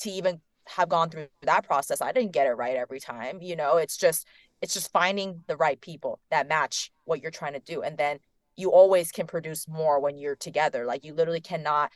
[0.00, 3.57] to even have gone through that process i didn't get it right every time you
[3.57, 4.26] know it's just
[4.61, 8.18] it's just finding the right people that match what you're trying to do and then
[8.57, 11.91] you always can produce more when you're together like you literally cannot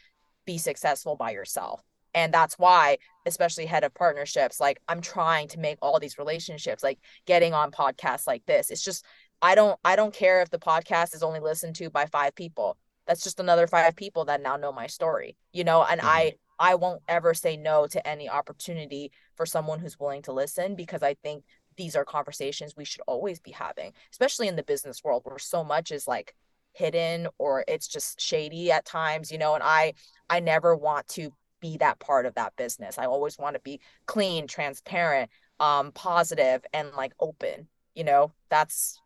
[0.44, 1.82] be successful by yourself.
[2.14, 6.82] And that's why especially head of partnerships like i'm trying to make all these relationships
[6.82, 8.70] like getting on podcasts like this.
[8.70, 9.04] It's just
[9.42, 12.76] i don't i don't care if the podcast is only listened to by five people.
[13.06, 15.84] That's just another five people that now know my story you know?
[15.84, 16.08] And mm-hmm.
[16.08, 20.74] i i won't ever say no to any opportunity for someone who's willing to listen
[20.74, 21.44] because i think
[21.76, 25.62] these are conversations we should always be having, especially in the business world where so
[25.62, 26.34] much is like
[26.76, 29.94] hidden or it's just shady at times, you know, and I
[30.30, 32.98] I never want to be that part of that business.
[32.98, 38.32] I always want to be clean, transparent, um positive and like open, you know.
[38.50, 39.00] That's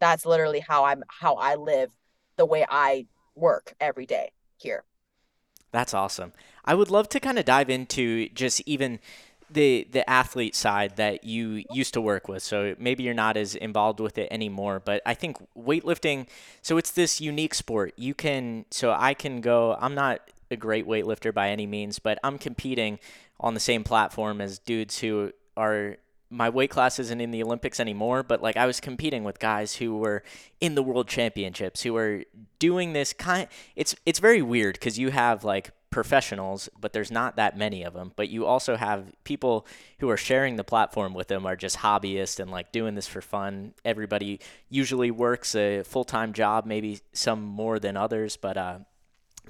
[0.00, 1.90] that's literally how I'm how I live
[2.36, 4.84] the way I work every day here.
[5.72, 6.32] That's awesome.
[6.64, 9.00] I would love to kind of dive into just even
[9.52, 12.42] the the athlete side that you used to work with.
[12.42, 16.26] So maybe you're not as involved with it anymore, but I think weightlifting
[16.60, 17.94] so it's this unique sport.
[17.96, 22.18] You can so I can go I'm not a great weightlifter by any means, but
[22.22, 22.98] I'm competing
[23.40, 25.96] on the same platform as dudes who are
[26.30, 29.76] my weight class isn't in the Olympics anymore, but like I was competing with guys
[29.76, 30.22] who were
[30.60, 32.24] in the world championships, who were
[32.58, 37.36] doing this kind it's it's very weird cuz you have like professionals, but there's not
[37.36, 38.12] that many of them.
[38.16, 39.66] But you also have people
[40.00, 43.20] who are sharing the platform with them are just hobbyists and like doing this for
[43.20, 43.74] fun.
[43.84, 48.78] Everybody usually works a full time job, maybe some more than others, but uh,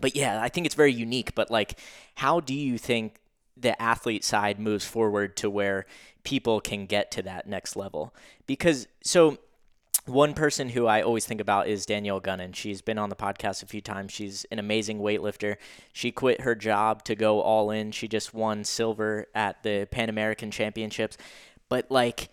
[0.01, 1.35] but yeah, I think it's very unique.
[1.35, 1.79] But like,
[2.17, 3.21] how do you think
[3.57, 5.87] the athlete side moves forward to where
[6.25, 8.15] people can get to that next level?
[8.47, 9.39] Because so
[10.07, 12.53] one person who I always think about is Danielle Gunnin.
[12.55, 14.13] She's been on the podcast a few times.
[14.13, 15.57] She's an amazing weightlifter.
[15.93, 17.93] She quit her job to go all in.
[17.93, 21.17] She just won silver at the Pan American Championships.
[21.69, 22.31] But like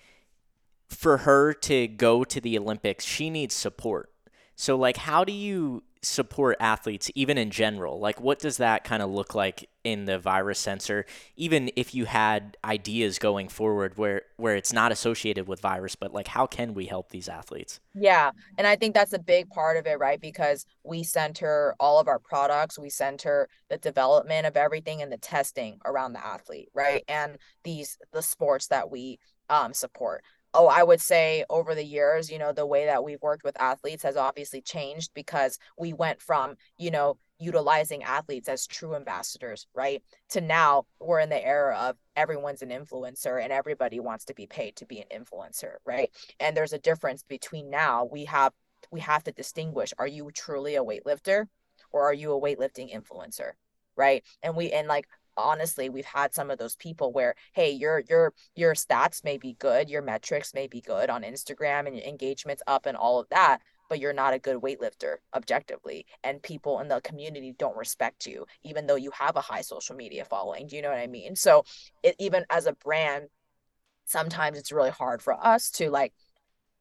[0.88, 4.12] for her to go to the Olympics, she needs support.
[4.56, 8.00] So like how do you support athletes even in general?
[8.00, 11.06] Like what does that kind of look like in the virus sensor
[11.38, 16.14] even if you had ideas going forward where where it's not associated with virus but
[16.14, 17.80] like how can we help these athletes?
[17.96, 20.20] Yeah and i think that's a big part of it right?
[20.20, 25.18] Because we center all of our products we center the development of everything and the
[25.18, 27.04] testing around the athlete right?
[27.08, 32.30] And these the sports that we um, support oh, I would say over the years,
[32.32, 36.22] you know, the way that we've worked with athletes has obviously changed because we went
[36.22, 40.04] from, you know, utilizing athletes as true ambassadors, right?
[40.30, 44.46] To now we're in the era of everyone's an influencer and everybody wants to be
[44.46, 46.10] paid to be an influencer, right?
[46.40, 48.52] And there's a difference between now we have
[48.92, 51.46] we have to distinguish are you truly a weightlifter
[51.92, 53.52] or are you a weightlifting influencer?
[53.96, 54.24] Right.
[54.44, 55.08] And we and like
[55.40, 59.54] honestly we've had some of those people where hey your your your stats may be
[59.60, 63.28] good your metrics may be good on instagram and your engagements up and all of
[63.30, 68.26] that but you're not a good weightlifter objectively and people in the community don't respect
[68.26, 71.08] you even though you have a high social media following do you know what i
[71.08, 71.36] mean?
[71.36, 71.64] So
[72.04, 73.26] it, even as a brand
[74.06, 76.14] sometimes it's really hard for us to like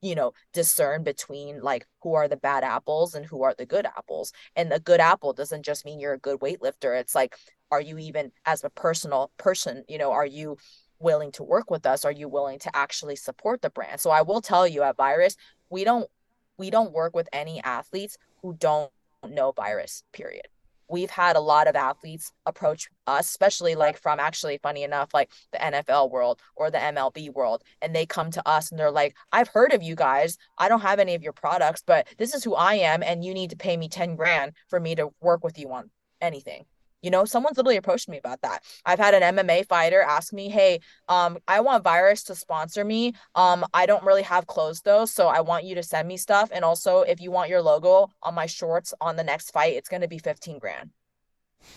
[0.01, 3.87] you know discern between like who are the bad apples and who are the good
[3.87, 4.33] apples.
[4.57, 6.99] And the good apple doesn't just mean you're a good weightlifter.
[6.99, 7.37] It's like
[7.71, 10.57] are you even as a personal person you know are you
[11.01, 12.05] willing to work with us?
[12.05, 14.01] Are you willing to actually support the brand?
[14.01, 15.37] So i will tell you at virus
[15.71, 16.09] we don't
[16.57, 18.91] we don't work with any athletes who don't
[19.29, 20.49] know virus period
[20.89, 25.31] we've had a lot of athletes approach us, especially like from actually funny enough, like
[25.53, 27.63] the NFL world or the MLB world.
[27.83, 30.39] And they come to us and they're like, I've heard of you guys.
[30.57, 33.03] I don't have any of your products, but this is who I am.
[33.03, 35.91] And you need to pay me 10 grand for me to work with you on
[36.21, 36.65] anything.
[37.03, 38.65] You know, someone's literally approached me about that.
[38.85, 43.15] I've had an MMA fighter ask me, "Hey, um, I want Virus to sponsor me.
[43.35, 46.51] Um, I don't really have clothes though, so I want you to send me stuff.
[46.53, 49.89] And also, if you want your logo on my shorts on the next fight, it's
[49.89, 50.91] going to be 15 grand."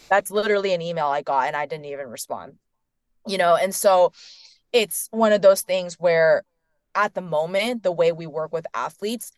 [0.10, 2.58] That's literally an email I got and I didn't even respond.
[3.28, 4.14] You know, and so
[4.72, 6.44] it's one of those things where
[6.96, 9.32] at the moment, the way we work with athletes,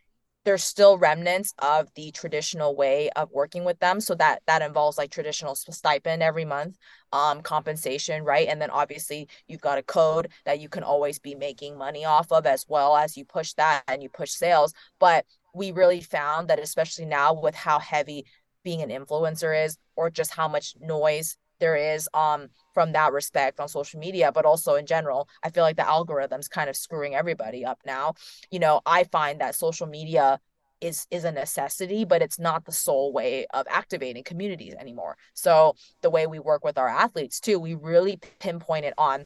[0.45, 4.01] there's still remnants of the traditional way of working with them.
[4.01, 6.77] So that that involves like traditional stipend every month
[7.11, 8.47] um compensation right?
[8.47, 12.31] And then obviously you've got a code that you can always be making money off
[12.31, 14.73] of as well as you push that and you push sales.
[14.99, 18.25] But we really found that especially now with how heavy
[18.63, 23.59] being an influencer is or just how much noise there is um from that respect
[23.59, 27.15] on social media but also in general i feel like the algorithms kind of screwing
[27.15, 28.13] everybody up now.
[28.51, 30.39] You know i find that social media
[30.81, 35.17] is is a necessity but it's not the sole way of activating communities anymore.
[35.33, 39.25] So the way we work with our athletes too we really pinpoint it on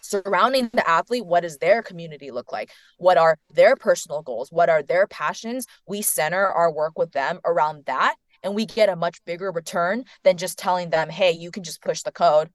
[0.00, 2.70] surrounding the athlete what does their community look like?
[2.98, 4.52] What are their personal goals?
[4.52, 5.66] What are their passions?
[5.86, 10.04] We center our work with them around that and we get a much bigger return
[10.24, 12.50] than just telling them, hey, you can just push the code.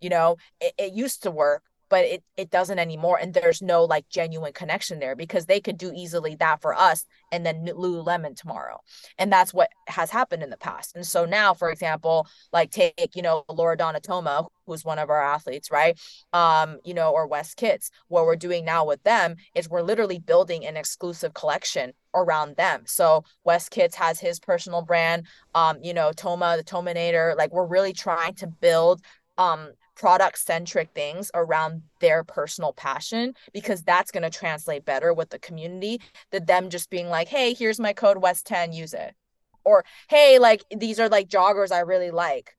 [0.00, 3.18] You know, it, it used to work, but it, it doesn't anymore.
[3.20, 7.04] And there's no like genuine connection there because they could do easily that for us
[7.30, 8.80] and then Lululemon tomorrow.
[9.18, 10.96] And that's what has happened in the past.
[10.96, 15.22] And so now, for example, like take, you know, laura donatoma who's one of our
[15.22, 15.98] athletes, right?
[16.32, 17.90] Um, you know, or Wes Kitts.
[18.06, 22.82] What we're doing now with them is we're literally building an exclusive collection around them.
[22.86, 25.26] So Wes Kitts has his personal brand,
[25.56, 27.34] um, you know, Toma, the Tominator.
[27.36, 29.02] Like we're really trying to build
[29.38, 35.30] um product centric things around their personal passion because that's going to translate better with
[35.30, 36.00] the community
[36.30, 39.14] than them just being like hey here's my code west 10 use it.
[39.64, 42.56] Or hey like these are like joggers i really like.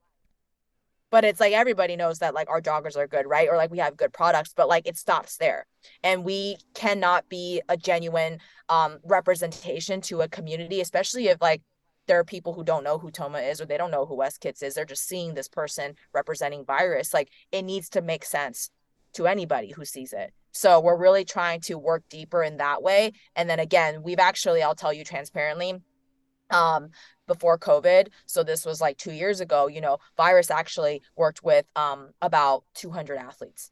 [1.10, 3.49] But it's like everybody knows that like our joggers are good right?
[3.49, 5.66] Or like we have good products but like it stops there.
[6.03, 8.39] And we cannot be a genuine
[8.70, 11.62] um representation to a community especially if like
[12.12, 14.38] there are people who don't know who Toma is or they don't know who Wes
[14.38, 14.74] Kitts is.
[14.74, 17.14] They're just seeing this person representing virus.
[17.14, 18.70] Like it needs to make sense
[19.14, 20.34] to anybody who sees it.
[20.51, 23.14] So we're really trying to work deeper in that way.
[23.38, 25.76] And then again, we've actually, I'll tell you transparently,
[26.49, 26.89] um
[27.28, 31.66] before covid so this was like 2 years ago you know virus actually worked with
[31.78, 33.72] um about 200 athletes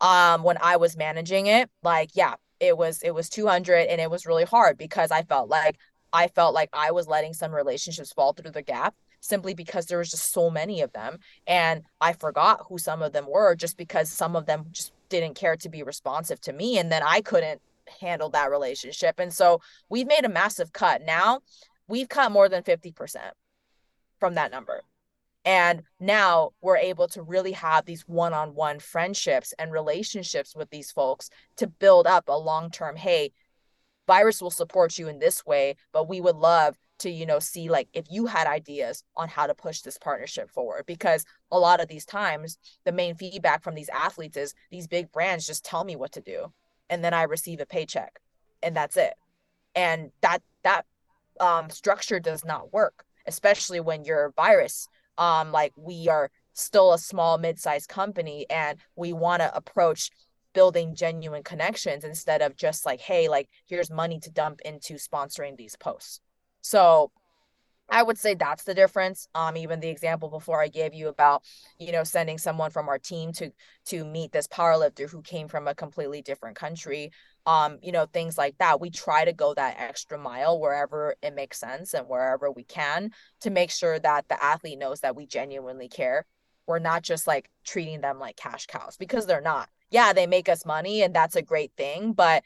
[0.00, 4.08] um when i was managing it like yeah it was it was 200 and it
[4.08, 5.78] was really hard because i felt like
[6.12, 9.98] i felt like i was letting some relationships fall through the gap simply because there
[9.98, 13.76] was just so many of them and i forgot who some of them were just
[13.76, 17.20] because some of them just didn't care to be responsive to me and then i
[17.20, 17.60] couldn't
[18.00, 21.40] handle that relationship and so we've made a massive cut now
[21.88, 23.16] we've cut more than 50%
[24.18, 24.82] from that number.
[25.44, 30.70] And now we're able to really have these one on one friendships and relationships with
[30.70, 33.32] these folks to build up a long term, hey,
[34.06, 37.68] virus will support you in this way, but we would love to, you know, see
[37.68, 40.84] like if you had ideas on how to push this partnership forward.
[40.86, 45.10] Because a lot of these times, the main feedback from these athletes is these big
[45.12, 46.52] brands just tell me what to do.
[46.90, 48.20] And then I receive a paycheck
[48.62, 49.14] and that's it.
[49.74, 50.84] And that, that
[51.40, 54.88] um, structure does not work, especially when you're a virus.
[55.18, 60.10] Um, like we are still a small mid-sized company and we want to approach
[60.54, 65.56] building genuine connections instead of just like hey like here's money to dump into sponsoring
[65.56, 66.20] these posts
[66.60, 67.10] so
[67.92, 69.28] I would say that's the difference.
[69.34, 71.42] Um, even the example before I gave you about,
[71.78, 73.50] you know, sending someone from our team to
[73.86, 77.12] to meet this powerlifter who came from a completely different country.
[77.44, 78.80] Um, you know, things like that.
[78.80, 83.10] We try to go that extra mile wherever it makes sense and wherever we can
[83.42, 86.24] to make sure that the athlete knows that we genuinely care.
[86.66, 89.68] We're not just like treating them like cash cows because they're not.
[89.92, 92.42] Yeah, they make us money and that's a great thing, but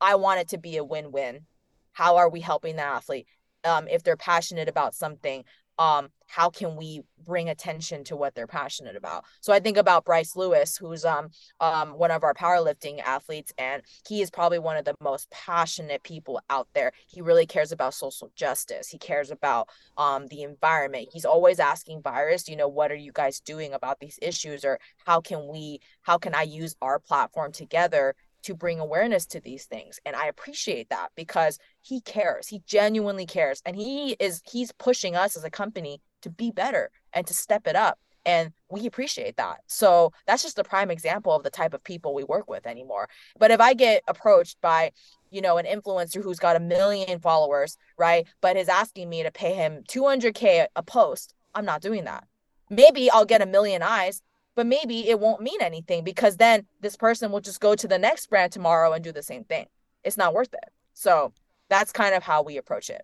[0.00, 1.46] I want it to be a win-win.
[1.92, 3.26] How are we helping the athlete?
[3.64, 5.44] um, if they're passionate about something
[5.80, 9.24] um, how can we bring attention to what they're passionate about?
[9.40, 13.82] So I think about Bryce Lewis, who's um, um, one of our powerlifting athletes, and
[14.06, 16.92] he is probably one of the most passionate people out there.
[17.08, 18.88] He really cares about social justice.
[18.88, 21.08] He cares about um, the environment.
[21.12, 24.78] He's always asking Virus, you know, what are you guys doing about these issues, or
[25.06, 29.64] how can we, how can I use our platform together to bring awareness to these
[29.66, 32.48] things and i appreciate that because he cares.
[32.48, 36.90] He genuinely cares and he is he's pushing us as a company to be better
[37.12, 39.60] and to step it up and we appreciate that.
[39.66, 43.08] So that's just a prime example of the type of people we work with anymore.
[43.38, 44.92] But if i get approached by
[45.30, 49.30] you know an influencer who's got a million followers right but is asking me to
[49.30, 52.24] pay him 200k a post i'm not doing that.
[52.68, 54.22] Maybe i'll get a million eyes
[54.54, 57.98] but maybe it won't mean anything because then this person will just go to the
[57.98, 59.66] next brand tomorrow and do the same thing.
[60.04, 60.70] It's not worth it.
[60.92, 61.32] So
[61.68, 63.02] that's kind of how we approach it.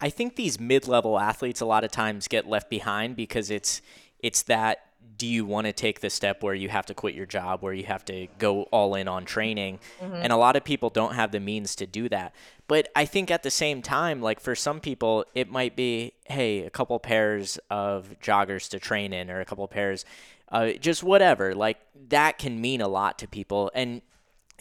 [0.00, 3.82] I think these mid-level athletes a lot of times get left behind because it's
[4.20, 4.87] it's that
[5.18, 7.72] do you want to take the step where you have to quit your job, where
[7.72, 9.80] you have to go all in on training?
[10.00, 10.14] Mm-hmm.
[10.14, 12.34] And a lot of people don't have the means to do that.
[12.68, 16.64] But I think at the same time, like for some people, it might be, hey,
[16.64, 20.04] a couple pairs of joggers to train in, or a couple pairs,
[20.50, 21.54] uh, just whatever.
[21.54, 23.72] Like that can mean a lot to people.
[23.74, 24.02] And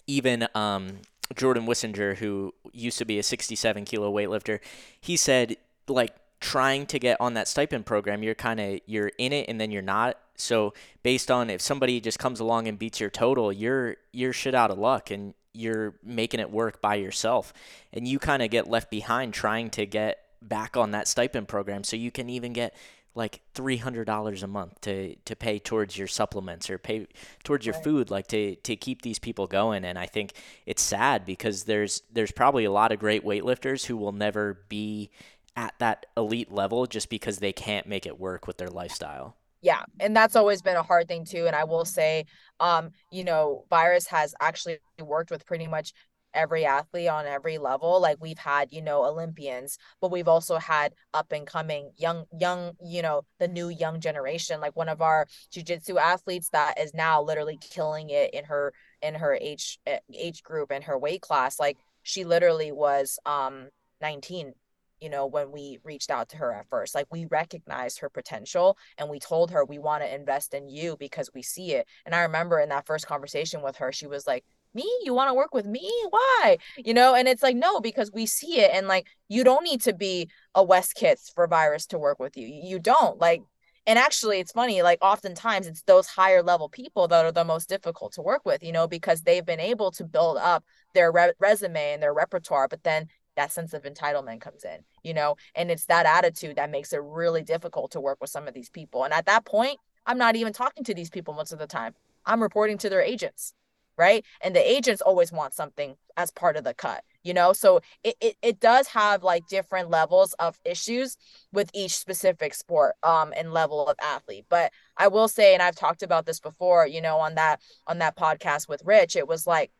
[0.07, 0.99] even um,
[1.35, 4.59] Jordan Wissinger, who used to be a 67 kilo weightlifter,
[4.99, 9.33] he said, like, trying to get on that stipend program, you're kind of you're in
[9.33, 10.17] it and then you're not.
[10.35, 10.73] So
[11.03, 14.71] based on if somebody just comes along and beats your total, you're you're shit out
[14.71, 17.53] of luck and you're making it work by yourself.
[17.91, 21.83] And you kind of get left behind trying to get back on that stipend program
[21.83, 22.75] so you can even get
[23.15, 27.07] like $300 a month to, to pay towards your supplements or pay
[27.43, 30.33] towards your food like to, to keep these people going and i think
[30.67, 35.09] it's sad because there's there's probably a lot of great weightlifters who will never be
[35.57, 39.35] at that elite level just because they can't make it work with their lifestyle.
[39.61, 41.47] Yeah, and that's always been a hard thing too.
[41.47, 42.25] And I will say,
[42.59, 45.93] um, you know, Virus has actually worked with pretty much
[46.33, 50.93] every athlete on every level like we've had you know olympians but we've also had
[51.13, 55.25] up and coming young young you know the new young generation like one of our
[55.51, 60.43] jiu-jitsu athletes that is now literally killing it in her in her age eh, age
[60.43, 63.69] group and her weight class like she literally was um
[64.01, 64.53] 19
[65.01, 66.95] you know, when we reached out to her at first.
[66.95, 70.97] Like we recognized her potential and we told her we want to invest in you
[70.97, 71.87] because we see it.
[72.05, 74.43] And I remember in that first conversation with her, she was like,
[74.73, 78.11] me you want to work with me why you know and it's like no because
[78.11, 81.85] we see it and like you don't need to be a Wes Kitts for virus
[81.87, 83.41] to work with you you don't like
[83.87, 87.69] and actually it's funny like oftentimes it's those higher level people that are the most
[87.69, 91.33] difficult to work with you know because they've been able to build up their re-
[91.39, 93.07] resume and their repertoire but then
[93.37, 97.01] that sense of entitlement comes in, you know, and it's that attitude that makes it
[97.03, 99.05] really difficult to work with some of these people.
[99.05, 101.95] And at that point, I'm not even talking to these people most of the time.
[102.25, 103.53] I'm reporting to their agents.
[103.97, 104.23] right?
[104.41, 107.53] And the agents always want something as part of the cut, you know?
[107.53, 111.17] So it, it, it does have like different levels of issues
[111.51, 114.45] with each specific sport um and level of athlete.
[114.49, 117.99] But I will say, and I've talked about this before, you know, on that on
[117.99, 119.71] that podcast with Rich, it was like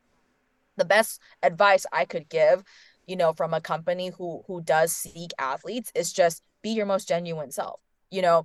[0.76, 2.62] the best advice I could give,
[3.08, 7.08] you know, from a company who who does seek athletes is just be your most
[7.08, 7.80] genuine self.
[8.10, 8.44] You know,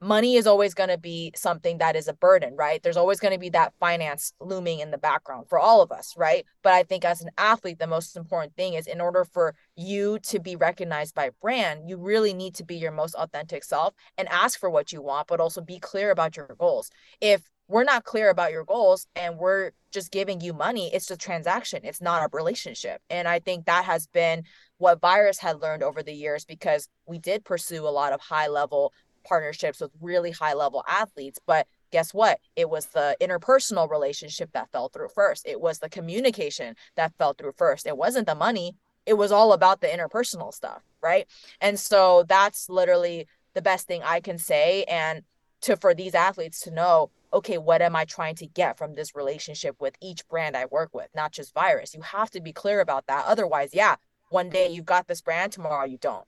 [0.00, 2.82] money is always going to be something that is a burden, right?
[2.82, 6.14] There's always going to be that finance looming in the background for all of us,
[6.16, 6.44] right?
[6.62, 10.18] But I think as an athlete, the most important thing is in order for you
[10.24, 14.28] to be recognized by brand, you really need to be your most authentic self and
[14.28, 16.90] ask for what you want, but also be clear about your goals.
[17.20, 21.16] If we're not clear about your goals and we're just giving you money, it's a
[21.16, 23.00] transaction, it's not a relationship.
[23.10, 24.44] And I think that has been
[24.78, 28.48] what Virus had learned over the years because we did pursue a lot of high
[28.48, 28.92] level
[29.24, 31.38] partnerships with really high level athletes.
[31.44, 32.38] But guess what?
[32.54, 35.46] It was the interpersonal relationship that fell through first.
[35.46, 37.86] It was the communication that fell through first.
[37.86, 38.76] It wasn't the money.
[39.06, 40.82] It was all about the interpersonal stuff.
[41.02, 41.26] Right.
[41.60, 44.84] And so that's literally the best thing I can say.
[44.84, 45.22] And
[45.62, 49.14] to for these athletes to know, okay, what am I trying to get from this
[49.14, 51.94] relationship with each brand I work with, not just virus.
[51.94, 53.24] You have to be clear about that.
[53.26, 53.96] Otherwise, yeah,
[54.30, 56.26] one day you've got this brand, tomorrow you don't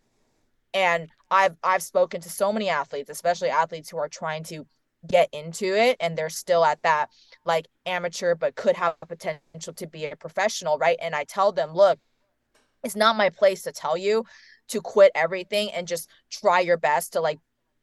[0.74, 4.66] and i've i've spoken to so many athletes especially athletes who are trying to
[5.06, 7.08] get into it and they're still at that
[7.44, 11.72] like amateur but could have potential to be a professional right and i tell them
[11.72, 11.98] look
[12.84, 14.24] it's not my place to tell you
[14.68, 17.38] to quit everything and just try your best to like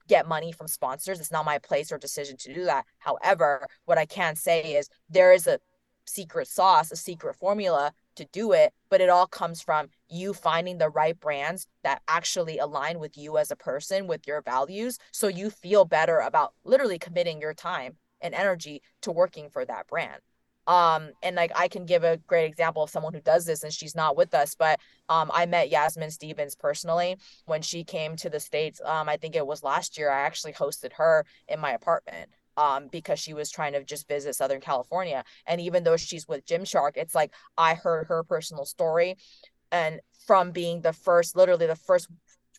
[0.07, 3.97] get money from sponsors it's not my place or decision to do that however what
[3.97, 5.59] i can say is there is a
[6.05, 10.77] secret sauce a secret formula to do it, but it all comes from you finding
[10.77, 14.97] the right brands that actually align with you as a person, with your values.
[15.11, 19.87] So you feel better about literally committing your time and energy to working for that
[19.87, 20.21] brand.
[20.67, 23.71] Um, and like I can give a great example of someone who does this and
[23.71, 28.29] she's not with us, but um, I met Yazmin Stevens personally when she came to
[28.29, 28.81] the States.
[28.83, 30.09] Um, I think it was last year.
[30.09, 34.35] I actually hosted her in my apartment um, because she was trying to just visit
[34.35, 35.23] Southern California.
[35.45, 39.17] And even though she's with Gymshark, it's like I heard her personal story.
[39.71, 42.07] And from being the first, literally the first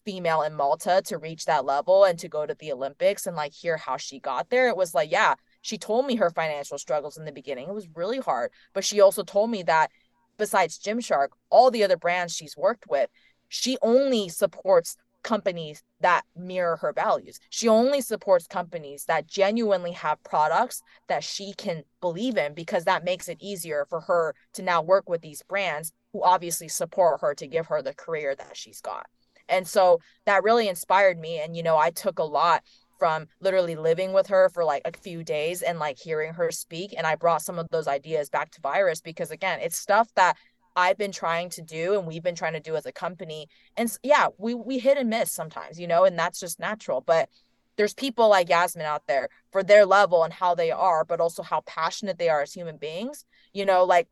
[0.05, 3.53] female in Malta to reach that level and to go to the Olympics and like
[3.53, 5.35] hear how she got there, it was like, yeah,
[5.67, 7.69] she told me her financial struggles in the beginning.
[7.69, 8.53] It was really hard.
[8.73, 9.91] But she also told me that
[10.39, 13.11] besides Gymshark, all the other brands she's worked with,
[13.49, 17.41] she only supports companies that mirror her values.
[17.51, 23.05] She only supports companies that genuinely have products that she can believe in because that
[23.05, 27.35] makes it easier for her to now work with these brands who obviously support her
[27.35, 29.07] to give her the career that she's got.
[29.49, 31.41] And so that really inspired me.
[31.41, 32.63] And, you know, I took a lot
[32.99, 36.95] from literally living with her for like a few days and like hearing her speak.
[36.97, 40.37] And I brought some of those ideas back to Virus because, again, it's stuff that
[40.77, 43.49] I've been trying to do and we've been trying to do as a company.
[43.77, 47.01] And yeah, we we hit and miss sometimes, you know, and that's just natural.
[47.01, 47.31] But
[47.77, 51.43] there's people like Yazmin out there for their level and how they are, but also
[51.43, 53.25] how passionate they are as human beings.
[53.53, 54.09] You know, like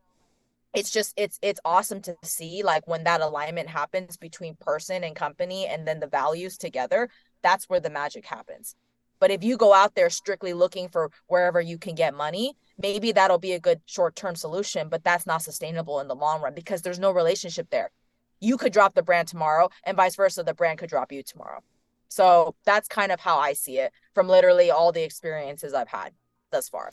[0.75, 5.15] it's just it's it's awesome to see like when that alignment happens between person and
[5.15, 7.09] company and then the values together,
[7.45, 8.75] that's where the magic happens.
[9.21, 13.13] But if you go out there strictly looking for wherever you can get money, maybe
[13.13, 16.55] that'll be a good short term solution, but that's not sustainable in the long run
[16.55, 17.93] because there's no relationship there.
[18.41, 21.61] You could drop the brand tomorrow, and vice versa, the brand could drop you tomorrow.
[22.09, 26.13] So that's kind of how I see it from literally all the experiences I've had
[26.51, 26.91] thus far.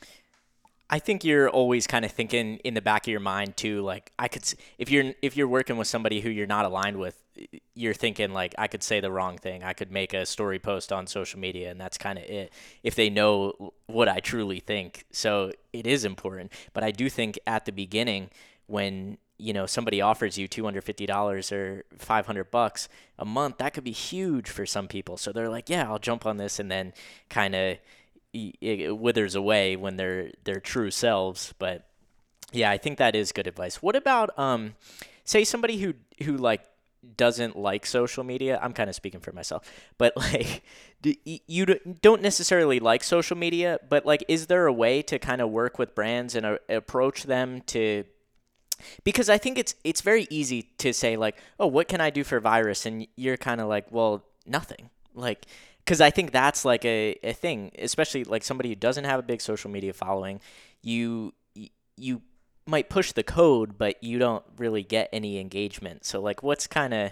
[0.94, 4.12] I think you're always kind of thinking in the back of your mind too, like
[4.20, 4.44] I could,
[4.78, 7.24] if you're if you're working with somebody who you're not aligned with,
[7.76, 9.64] you're thinking like I could say the wrong thing.
[9.64, 12.52] I could make a story post on social media, and that's kind of it.
[12.84, 16.52] If they know what I truly think, so it is important.
[16.74, 18.30] But I do think at the beginning,
[18.68, 23.24] when you know somebody offers you two hundred fifty dollars or five hundred bucks a
[23.24, 25.16] month, that could be huge for some people.
[25.16, 26.92] So they're like, yeah, I'll jump on this, and then
[27.30, 27.78] kind of
[28.34, 31.54] it withers away when they're their true selves.
[31.60, 31.86] But
[32.52, 33.82] yeah, I think that is good advice.
[33.82, 34.76] What about um,
[35.24, 36.64] say somebody who who like
[37.18, 39.68] doesn't like social media i'm kind of speaking for myself
[39.98, 40.64] but like
[41.02, 41.66] you
[42.02, 45.80] don't necessarily like social media but like is there a way to kind of work
[45.80, 48.04] with brands and uh, approach them to
[49.04, 52.24] because i think it's it's very easy to say like oh what can i do
[52.24, 55.48] for virus and you're kind of like well nothing like
[55.86, 59.24] because I think that's like a, a thing, especially like somebody who doesn't have a
[59.24, 60.40] big social media following.
[60.82, 61.34] You
[61.98, 62.22] you
[62.66, 66.06] might push the code, but you don't really get any engagement.
[66.06, 67.12] So like, what's kind of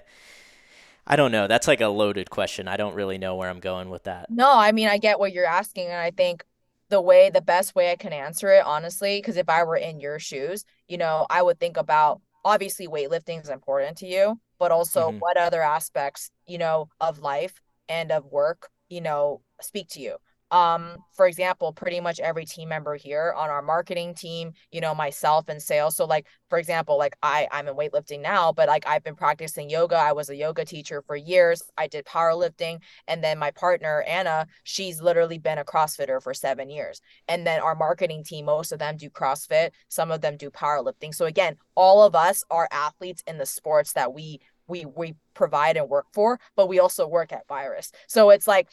[1.08, 1.48] I don't know.
[1.48, 2.68] That's like a loaded question.
[2.68, 4.30] I don't really know where I'm going with that.
[4.30, 6.46] No, I mean I get what you're asking, and I think
[6.90, 10.00] the way the best way I can answer it honestly because if I were in
[10.00, 14.72] your shoes, you know, I would think about obviously weightlifting is important to you, but
[14.72, 15.20] also Mhm.
[15.20, 20.16] what other aspects, you know, of life and of work, you know, speak to you.
[20.52, 24.96] Um, for example, pretty much every team member here on our marketing team, you know,
[24.96, 25.96] myself and sales.
[25.96, 29.70] So like, for example, like I I'm in weightlifting now, but like I've been practicing
[29.70, 29.96] yoga.
[29.96, 31.62] I was a yoga teacher for years.
[31.78, 32.82] I did powerlifting.
[33.08, 37.00] And then my partner, Anna, she's literally been a CrossFitter for seven years.
[37.28, 41.14] And then our marketing team, most of them do CrossFit, some of them do powerlifting.
[41.14, 45.78] So again, all of us are athletes in the sports that we we we provide
[45.78, 47.92] and work for, but we also work at Virus.
[48.08, 48.70] So it's like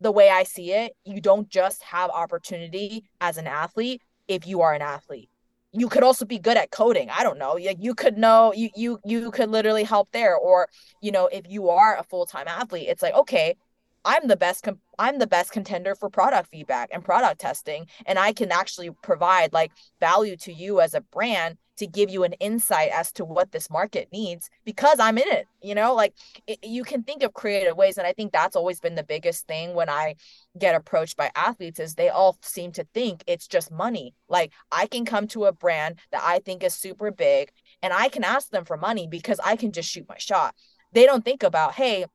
[0.00, 4.62] the way I see it, you don't just have opportunity as an athlete if you
[4.62, 5.28] are an athlete.
[5.72, 7.10] You could also be good at coding.
[7.10, 7.56] I don't know.
[7.56, 10.68] You, you could know you you you could literally help there or
[11.00, 13.56] you know if you are a full-time athlete, it's like okay,
[14.04, 18.18] I'm the best com- I'm the best contender for product feedback and product testing and
[18.18, 22.32] I can actually provide like value to you as a brand to give you an
[22.34, 26.14] insight as to what this market needs because I'm in it you know like
[26.46, 29.46] it, you can think of creative ways and I think that's always been the biggest
[29.46, 30.14] thing when I
[30.58, 34.14] get approached by athletes is they all seem to think it's just money.
[34.28, 37.50] Like I can come to a brand that I think is super big
[37.82, 40.54] and I can ask them for money because I can just shoot my shot.
[40.92, 42.06] They don't think about hey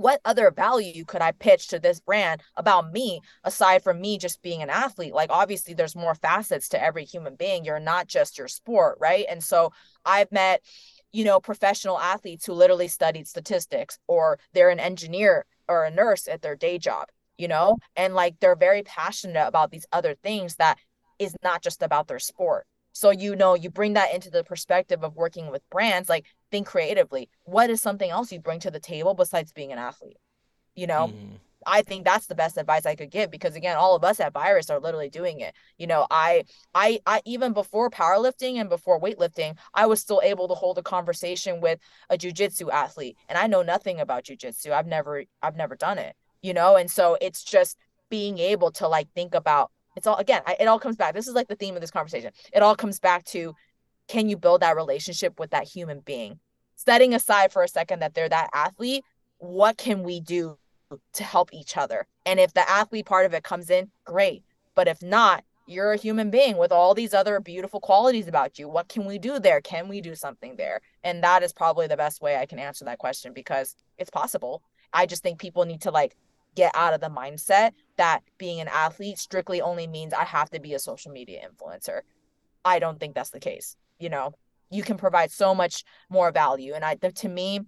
[0.00, 4.40] what other value could I pitch to this brand about me aside from me just
[4.40, 5.14] being an athlete?
[5.14, 7.64] Like, obviously, there's more facets to every human being.
[7.64, 9.26] You're not just your sport, right?
[9.28, 9.72] And so
[10.04, 10.62] I've met,
[11.12, 16.28] you know, professional athletes who literally studied statistics or they're an engineer or a nurse
[16.28, 20.56] at their day job, you know, and like they're very passionate about these other things
[20.56, 20.78] that
[21.18, 22.66] is not just about their sport.
[22.92, 26.66] So, you know, you bring that into the perspective of working with brands, like think
[26.66, 27.28] creatively.
[27.44, 30.18] What is something else you bring to the table besides being an athlete?
[30.74, 31.40] You know, Mhm.
[31.66, 34.32] I think that's the best advice I could give because again, all of us at
[34.32, 35.54] Virus are literally doing it.
[35.78, 40.48] You know, I I I even before powerlifting and before weightlifting, I was still able
[40.48, 41.78] to hold a conversation with
[42.08, 43.18] a jujitsu athlete.
[43.28, 44.72] And I know nothing about jujitsu.
[44.72, 47.76] I've never I've never done it, you know, and so it's just
[48.08, 51.14] being able to like think about it's all again, I, it all comes back.
[51.14, 52.32] This is like the theme of this conversation.
[52.52, 53.54] It all comes back to
[54.08, 56.38] can you build that relationship with that human being?
[56.74, 59.04] Setting aside for a second that they're that athlete,
[59.38, 60.58] what can we do
[61.12, 62.06] to help each other?
[62.26, 64.42] And if the athlete part of it comes in, great.
[64.74, 68.68] But if not, you're a human being with all these other beautiful qualities about you.
[68.68, 69.60] What can we do there?
[69.60, 70.80] Can we do something there?
[71.04, 74.62] And that is probably the best way I can answer that question because it's possible.
[74.92, 76.16] I just think people need to like
[76.54, 80.60] get out of the mindset that being an athlete strictly only means I have to
[80.60, 82.00] be a social media influencer.
[82.64, 83.76] I don't think that's the case.
[83.98, 84.34] You know,
[84.70, 86.74] you can provide so much more value.
[86.74, 87.60] And I, to me,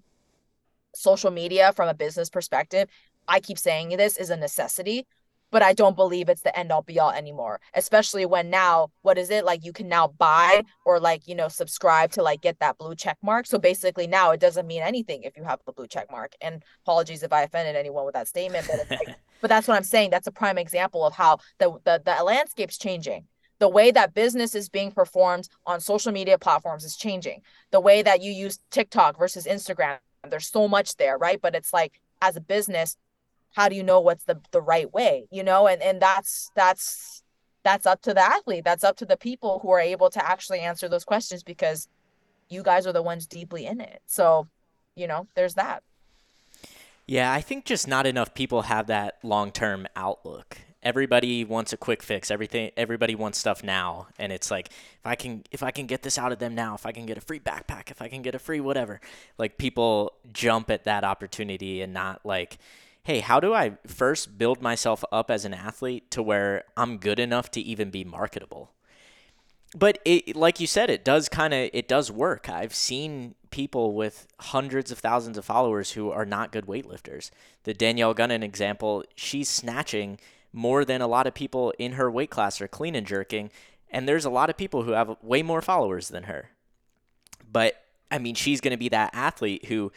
[0.94, 2.88] social media from a business perspective,
[3.28, 5.06] I keep saying this is a necessity,
[5.52, 7.60] but I don't believe it's the end all be all anymore.
[7.74, 9.64] Especially when now, what is it like?
[9.64, 13.18] You can now buy or like you know subscribe to like get that blue check
[13.22, 13.46] mark.
[13.46, 16.32] So basically, now it doesn't mean anything if you have the blue check mark.
[16.40, 19.84] And apologies if I offended anyone with that statement, but like, but that's what I'm
[19.84, 20.10] saying.
[20.10, 23.26] That's a prime example of how the the, the landscape's changing.
[23.58, 27.42] The way that business is being performed on social media platforms is changing.
[27.70, 29.98] The way that you use TikTok versus Instagram,
[30.28, 31.40] there's so much there, right?
[31.40, 32.96] But it's like as a business,
[33.52, 37.22] how do you know what's the the right way you know and and that's that's
[37.64, 40.60] that's up to the athlete that's up to the people who are able to actually
[40.60, 41.88] answer those questions because
[42.48, 44.48] you guys are the ones deeply in it so
[44.96, 45.82] you know there's that
[47.06, 50.58] Yeah, I think just not enough people have that long-term outlook.
[50.82, 52.30] Everybody wants a quick fix.
[52.30, 56.02] Everything everybody wants stuff now, and it's like if I can if I can get
[56.02, 58.22] this out of them now, if I can get a free backpack, if I can
[58.22, 59.00] get a free whatever.
[59.38, 62.58] Like people jump at that opportunity and not like
[63.04, 67.18] hey, how do I first build myself up as an athlete to where I'm good
[67.18, 68.70] enough to even be marketable?
[69.74, 72.48] But it, like you said, it does kind of it does work.
[72.48, 77.30] I've seen people with hundreds of thousands of followers who are not good weightlifters.
[77.64, 80.18] The Danielle Gunnin example, she's snatching
[80.52, 83.50] more than a lot of people in her weight class are clean and jerking,
[83.90, 86.50] and there's a lot of people who have way more followers than her.
[87.50, 89.90] But I mean, she's going to be that athlete who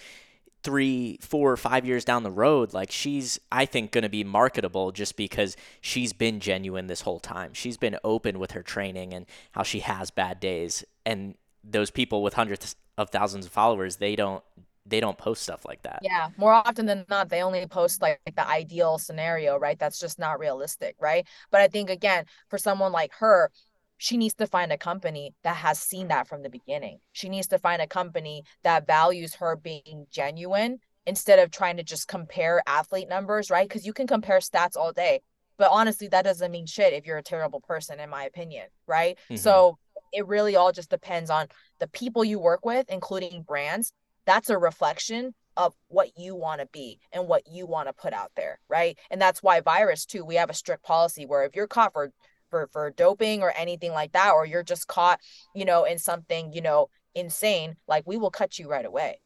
[0.66, 4.92] three, four, five years down the road, like she's, I think, going to be marketable
[4.92, 7.54] just because she's been genuine this whole time.
[7.54, 10.84] She's been open with her training and how she has bad days.
[11.06, 14.44] And those people with hundreds of thousands of followers, they don't,
[14.88, 16.00] they don't post stuff like that.
[16.04, 20.00] yeah more often than not they only post like, like the ideal scenario right that's
[20.00, 23.50] just not realistic right but i think again for someone like her
[23.98, 27.00] she needs to find a company that has seen that from the beginning.
[27.14, 31.84] She needs to find a company that values her being genuine instead of trying to
[31.84, 33.68] just compare athlete numbers, right?
[33.68, 35.22] Because you can compare stats all day.
[35.58, 39.18] but honestly that doesn't mean shit if you're a terrible person in my opinion right
[39.30, 39.40] Mhm.
[39.40, 39.78] so
[40.12, 41.48] it really all just depends on
[41.80, 43.94] the people you work with including brands
[44.26, 48.12] that's a reflection of what you want to be and what you want to put
[48.12, 51.56] out there right and that's why virus too we have a strict policy where if
[51.56, 52.12] you're caught for
[52.50, 55.20] for for doping or anything like that or you're just caught
[55.54, 59.20] you know in something you know insane like we will cut you right away.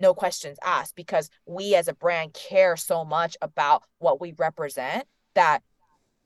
[0.00, 5.06] No questions asked because we as a brand care so much about what we represent
[5.34, 5.62] that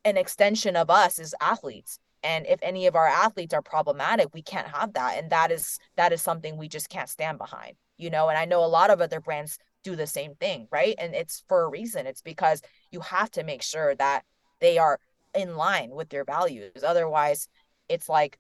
[0.05, 1.99] an extension of us is athletes.
[2.23, 5.19] And if any of our athletes are problematic we can't have that.
[5.19, 8.29] And that is that is something we just can't stand behind you know?
[8.29, 10.95] And i know a lot of other brands do the same thing right?
[10.99, 12.07] And it's for a reason.
[12.07, 14.25] It's because you have to make sure that
[14.61, 14.99] they are
[15.35, 16.83] in line with their values.
[16.85, 17.49] Otherwise
[17.89, 18.39] it's like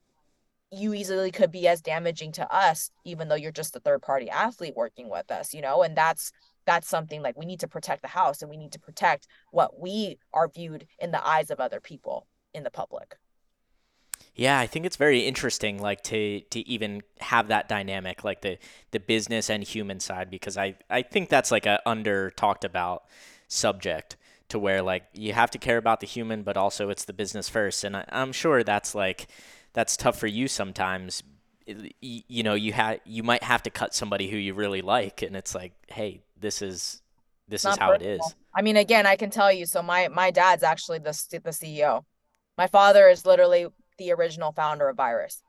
[0.70, 4.28] you easily could be as damaging to us even though you're just a third party
[4.28, 5.82] athlete working with us you know?
[5.82, 6.32] And that's
[6.66, 9.80] that's something like we need to protect the house and we need to protect what
[9.80, 13.16] we are viewed in the eyes of other people in the public.
[14.34, 18.58] Yeah, I think it's very interesting, like to to even have that dynamic, like the
[18.92, 23.04] the business and human side, because I I think that's like a under talked about
[23.48, 24.16] subject
[24.48, 27.48] to where like you have to care about the human, but also it's the business
[27.48, 29.28] first, and I, I'm sure that's like
[29.72, 31.22] that's tough for you sometimes.
[31.66, 35.22] Y- You know, you have you might have to cut somebody who you really like,
[35.22, 37.02] and it's like, hey, this is
[37.48, 38.02] this is how it personal.
[38.02, 38.36] is.
[38.54, 39.66] I mean, again, I can tell you.
[39.66, 42.04] So my my dad's actually the the CEO.
[42.56, 43.66] My father is literally
[43.98, 45.42] the original founder of Virus,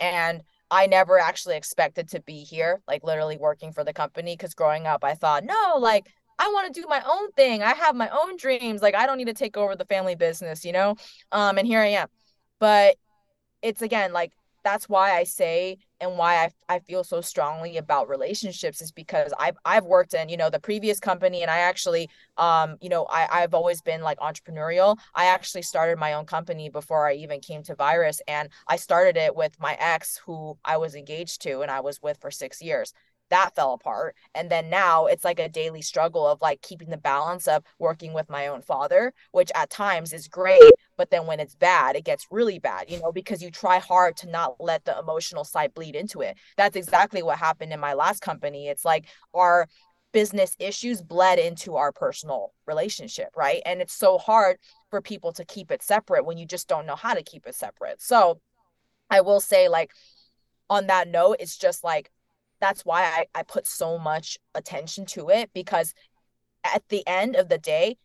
[0.00, 4.34] and I never actually expected to be here, like literally working for the company.
[4.36, 6.06] Because growing up, I thought, no, like
[6.42, 7.62] I want to do my own thing.
[7.62, 8.82] I have my own dreams.
[8.82, 10.96] Like I don't need to take over the family business, you know.
[11.30, 12.08] Um, and here I am.
[12.58, 12.96] But
[13.62, 14.32] it's again like
[14.64, 19.32] that's why I say and why I, I feel so strongly about relationships is because
[19.38, 23.06] I've I've worked in you know the previous company and I actually um you know
[23.08, 24.98] I I've always been like entrepreneurial.
[25.14, 29.16] I actually started my own company before I even came to Virus and I started
[29.16, 32.60] it with my ex who I was engaged to and I was with for 6
[32.60, 32.92] years.
[33.32, 34.14] That fell apart.
[34.34, 38.12] And then now it's like a daily struggle of like keeping the balance of working
[38.12, 40.62] with my own father, which at times is great
[40.96, 44.16] but then when it's bad it gets really bad you know because you try hard
[44.16, 46.36] to not let the emotional side bleed into it.
[46.56, 48.68] That's exactly what happened in my last company.
[48.68, 49.66] It's like our
[50.12, 53.62] business issues bled into our personal relationship right?
[53.64, 54.58] And it's so hard
[54.90, 57.54] for people to keep it separate when you just don't know how to keep it
[57.54, 58.00] separate.
[58.00, 58.40] So
[59.10, 59.90] i will say like
[60.70, 62.10] on that note it's just like
[62.62, 65.92] that's why I, I put so much attention to it because
[66.62, 67.96] at the end of the day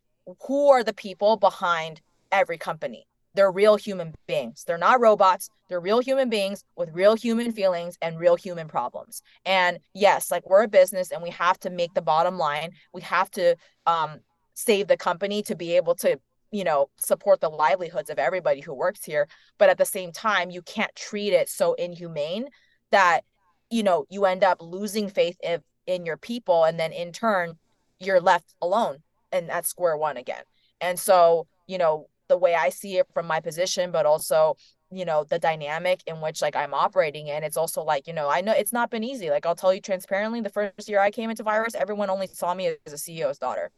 [0.48, 2.02] who are the people behind
[2.32, 3.06] every company.
[3.36, 4.64] They're real human beings.
[4.66, 5.50] They're not robots.
[5.70, 9.22] They're real human beings with real human feelings and real human problems.
[9.46, 12.72] And yes, like we're a business and we have to make the bottom line.
[12.94, 13.56] We have to
[13.86, 14.22] um,
[14.56, 18.74] save the company to be able to, you know, support the livelihoods of everybody who
[18.74, 19.28] works here.
[19.60, 22.48] But at the same time, you can't treat it so inhumane
[22.90, 23.22] that,
[23.70, 26.64] you know, you end up losing faith if, in your people.
[26.64, 27.54] And then in turn,
[28.00, 28.98] you're left alone
[29.32, 30.44] and at square one again.
[30.82, 34.58] And so, you know, the way I see it from my position, but also,
[34.92, 38.30] you know, the dynamic in which like I'm operating in, it's also like, you know,
[38.30, 39.30] I know it's not been easy.
[39.30, 42.54] Like I'll tell you transparently, the first year I came into Virus, everyone only saw
[42.54, 43.72] me as a CEO's daughter.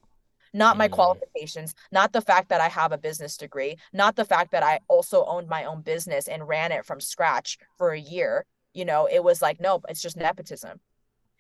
[0.51, 0.93] Not my Mm.
[0.93, 4.79] qualifications, not the fact that I have a business degree, not the fact that I
[4.87, 8.45] also owned my own business and ran it from scratch for a year.
[8.73, 10.79] You know, it was like, nope, it's just nepotism.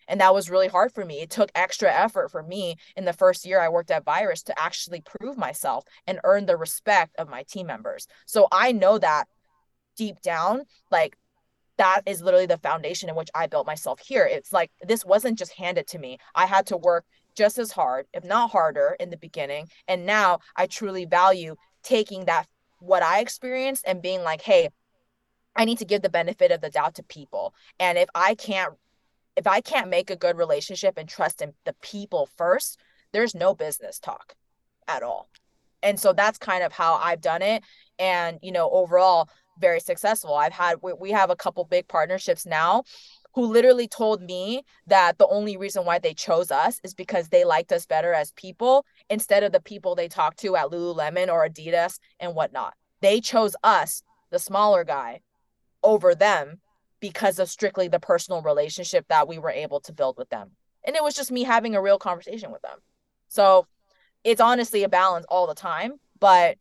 [0.07, 1.21] And that was really hard for me.
[1.21, 4.59] It took extra effort for me in the first year I worked at Virus to
[4.59, 8.07] actually prove myself and earn the respect of my team members.
[8.25, 9.27] So I know that
[9.95, 11.15] deep down, like
[11.77, 14.25] that is literally the foundation in which I built myself here.
[14.25, 16.17] It's like this wasn't just handed to me.
[16.33, 17.05] I had to work
[17.35, 19.69] just as hard, if not harder, in the beginning.
[19.87, 22.47] And now I truly value taking that,
[22.79, 24.69] what I experienced, and being like, hey,
[25.59, 27.53] I need to give the benefit of the doubt to people.
[27.81, 28.73] And if I can't
[29.35, 32.79] if I can't make a good relationship and trust in the people first,
[33.11, 34.35] there's no business talk
[34.87, 35.29] at all.
[35.83, 37.63] And so that's kind of how I've done it.
[37.97, 39.29] And, you know, overall,
[39.59, 40.33] very successful.
[40.33, 42.83] I've had, we, have a couple big partnerships now
[43.33, 47.45] who literally told me that the only reason why they chose us is because they
[47.45, 51.47] liked us better as people instead of the people they talked to at Lululemon or
[51.47, 52.73] Adidas and whatnot.
[53.01, 55.21] They chose us, the smaller guy,
[55.83, 56.59] over them
[56.99, 60.51] because of strictly the personal relationship that we were able to build with them.
[60.85, 62.79] And it was just me having a real conversation with them.
[63.27, 63.67] So
[64.23, 66.57] it's honestly a balance all the time, but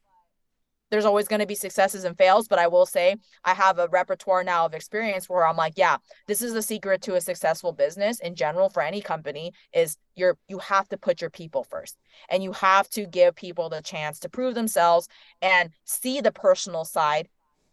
[0.90, 3.88] there's always going to be successes and fails, but I will say I have a
[3.88, 7.72] repertoire now of experience where I'm like, yeah, this is the secret to a successful
[7.72, 11.98] business in general for any company is you're you have to put your people first.
[12.30, 15.08] And you have to give people the chance to prove themselves
[15.42, 17.28] and see the personal side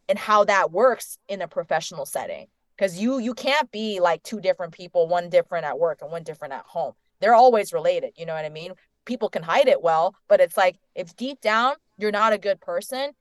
[0.09, 2.47] and how that works in a professional setting.
[2.77, 6.23] Cuz you you can't be like two different people, one different at work and one
[6.23, 6.93] different at home.
[7.19, 8.73] They're always related, you know what I mean?
[9.05, 12.59] People can hide it well, but it's like if deep down you're not a good
[12.59, 13.11] person,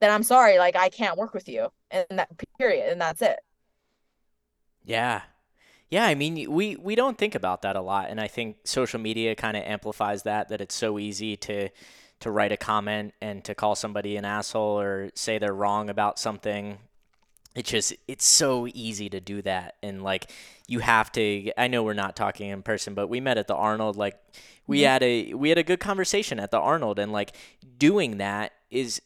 [0.00, 1.68] then I'm sorry, like I can't work with you.
[1.90, 2.90] And that period.
[2.90, 3.38] And that's it.
[4.84, 5.22] Yeah.
[5.90, 8.98] Yeah, I mean, we we don't think about that a lot, and I think social
[8.98, 10.48] media kind of amplifies that.
[10.48, 11.68] That it's so easy to
[12.24, 16.18] to write a comment and to call somebody an asshole or say they're wrong about
[16.18, 16.78] something.
[17.54, 20.32] It's just it's so easy to do that, and like
[20.66, 21.52] you have to.
[21.56, 23.96] I know we're not talking in person, but we met at the Arnold.
[23.96, 24.18] Like
[24.66, 24.86] we mm-hmm.
[24.86, 27.36] had a we had a good conversation at the Arnold, and like
[27.78, 29.00] doing that is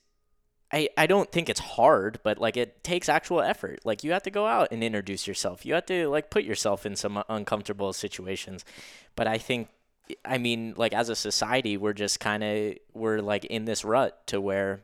[0.73, 3.81] I, I don't think it's hard, but like it takes actual effort.
[3.85, 5.67] Like you have to go out and introduce yourself.
[5.67, 8.65] You have to like put yourself in some uncomfortable situations.
[9.17, 9.69] But I think
[10.25, 14.27] I mean like as a society we're just kind of we're like in this rut
[14.29, 14.83] to where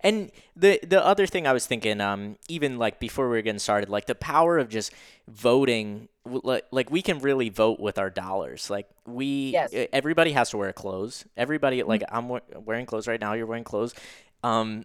[0.00, 3.58] and the the other thing I was thinking, um, even like before we were getting
[3.58, 4.92] started, like the power of just
[5.26, 8.70] voting, like like we can really vote with our dollars.
[8.70, 9.74] Like we, yes.
[9.92, 11.24] everybody has to wear clothes.
[11.36, 12.32] Everybody, like mm-hmm.
[12.32, 13.32] I'm wearing clothes right now.
[13.32, 13.94] You're wearing clothes.
[14.42, 14.84] Um,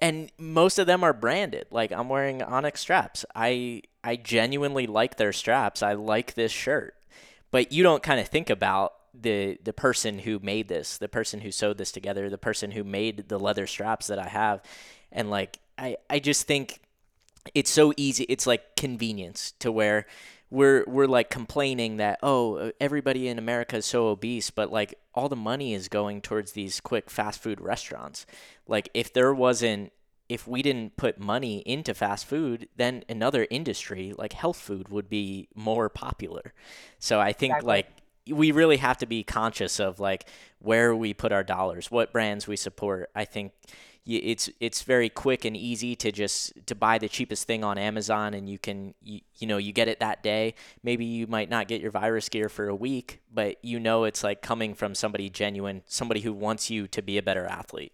[0.00, 1.66] and most of them are branded.
[1.70, 3.24] Like I'm wearing Onyx straps.
[3.34, 5.82] I I genuinely like their straps.
[5.82, 6.94] I like this shirt.
[7.54, 11.40] But you don't kind of think about the the person who made this, the person
[11.40, 14.60] who sewed this together, the person who made the leather straps that I have.
[15.12, 16.80] And like I I just think
[17.54, 18.24] it's so easy.
[18.24, 20.06] It's like convenience to where
[20.50, 25.28] we're we're like complaining that oh everybody in America is so obese, but like all
[25.28, 28.26] the money is going towards these quick fast food restaurants.
[28.66, 29.92] Like if there wasn't
[30.28, 35.08] if we didn't put money into fast food, then another industry like health food would
[35.08, 36.54] be more popular.
[36.98, 37.68] So I think exactly.
[37.68, 37.86] like
[38.30, 40.26] we really have to be conscious of like
[40.58, 43.10] where we put our dollars, what brands we support.
[43.14, 43.52] I think
[44.06, 48.34] it's it's very quick and easy to just to buy the cheapest thing on Amazon
[48.34, 51.68] and you can you, you know you get it that day maybe you might not
[51.68, 55.30] get your virus gear for a week but you know it's like coming from somebody
[55.30, 57.92] genuine somebody who wants you to be a better athlete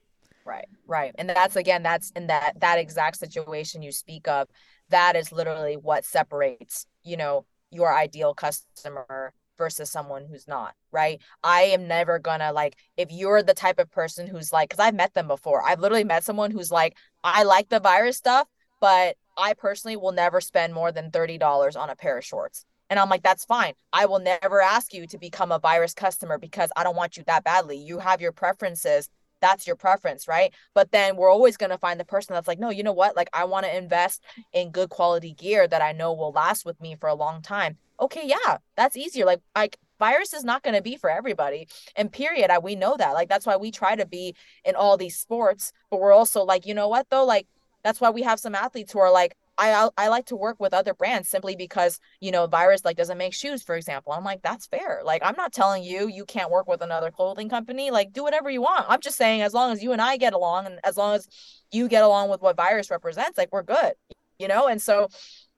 [0.50, 4.48] right right and that's again that's in that that exact situation you speak of
[4.88, 11.20] that is literally what separates you know your ideal customer versus someone who's not, right?
[11.44, 14.94] I am never gonna like if you're the type of person who's like, because I've
[14.94, 15.62] met them before.
[15.62, 18.48] I've literally met someone who's like, I like the virus stuff,
[18.80, 22.64] but I personally will never spend more than $30 on a pair of shorts.
[22.88, 23.74] And I'm like, that's fine.
[23.92, 27.22] I will never ask you to become a virus customer because I don't want you
[27.26, 27.76] that badly.
[27.76, 29.10] You have your preferences.
[29.40, 30.52] That's your preference, right?
[30.74, 33.16] But then we're always going to find the person that's like, no, you know what?
[33.16, 34.22] Like, I want to invest
[34.52, 37.78] in good quality gear that I know will last with me for a long time
[38.00, 39.24] okay, yeah, that's easier.
[39.24, 41.68] Like, like virus is not going to be for everybody.
[41.96, 43.12] And period, I, we know that.
[43.12, 44.34] Like, that's why we try to be
[44.64, 47.24] in all these sports, but we're also like, you know what though?
[47.24, 47.46] Like,
[47.84, 50.72] that's why we have some athletes who are like, I I like to work with
[50.72, 54.12] other brands simply because you know virus like doesn't make shoes for example.
[54.12, 55.02] I'm like that's fair.
[55.04, 57.90] Like I'm not telling you you can't work with another clothing company.
[57.90, 58.86] Like do whatever you want.
[58.88, 61.28] I'm just saying as long as you and I get along and as long as
[61.70, 63.92] you get along with what virus represents, like we're good.
[64.38, 65.08] You know, and so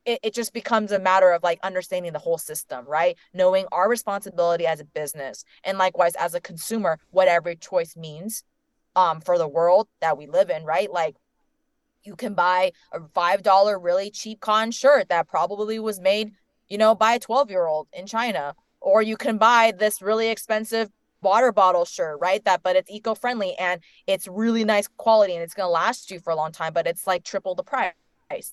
[0.04, 3.16] it, it just becomes a matter of like understanding the whole system, right?
[3.32, 8.44] Knowing our responsibility as a business and likewise as a consumer, what every choice means
[8.96, 10.90] um for the world that we live in, right?
[10.90, 11.16] Like
[12.04, 16.32] you can buy a five dollar really cheap con shirt that probably was made,
[16.68, 18.54] you know, by a 12 year old in China.
[18.80, 20.90] Or you can buy this really expensive
[21.22, 22.44] water bottle shirt, right?
[22.44, 26.30] That but it's eco-friendly and it's really nice quality and it's gonna last you for
[26.30, 27.92] a long time, but it's like triple the price.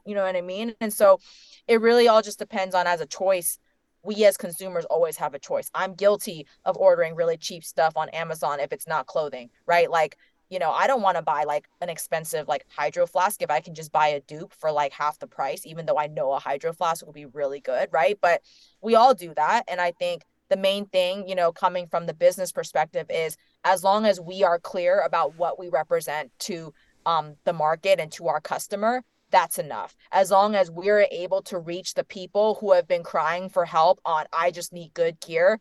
[0.06, 0.76] You know what I mean?
[0.82, 1.20] And so
[1.68, 3.60] it really all just depends on as a choice.
[4.04, 5.70] We as consumers always have a choice.
[5.74, 9.90] I'm guilty of ordering really cheap stuff on Amazon if it's not clothing, right?
[9.90, 10.18] Like,
[10.50, 13.60] you know, I don't want to buy like an expensive like hydro flask if I
[13.60, 16.40] can just buy a dupe for like half the price, even though I know a
[16.40, 18.18] hydro flask will be really good, right?
[18.20, 18.42] But
[18.82, 19.64] we all do that.
[19.68, 23.84] And I think the main thing, you know, coming from the business perspective is as
[23.84, 26.74] long as we are clear about what we represent to
[27.06, 29.96] um, the market and to our customer, that's enough.
[30.12, 34.00] As long as we're able to reach the people who have been crying for help
[34.06, 35.60] on, I just need good gear,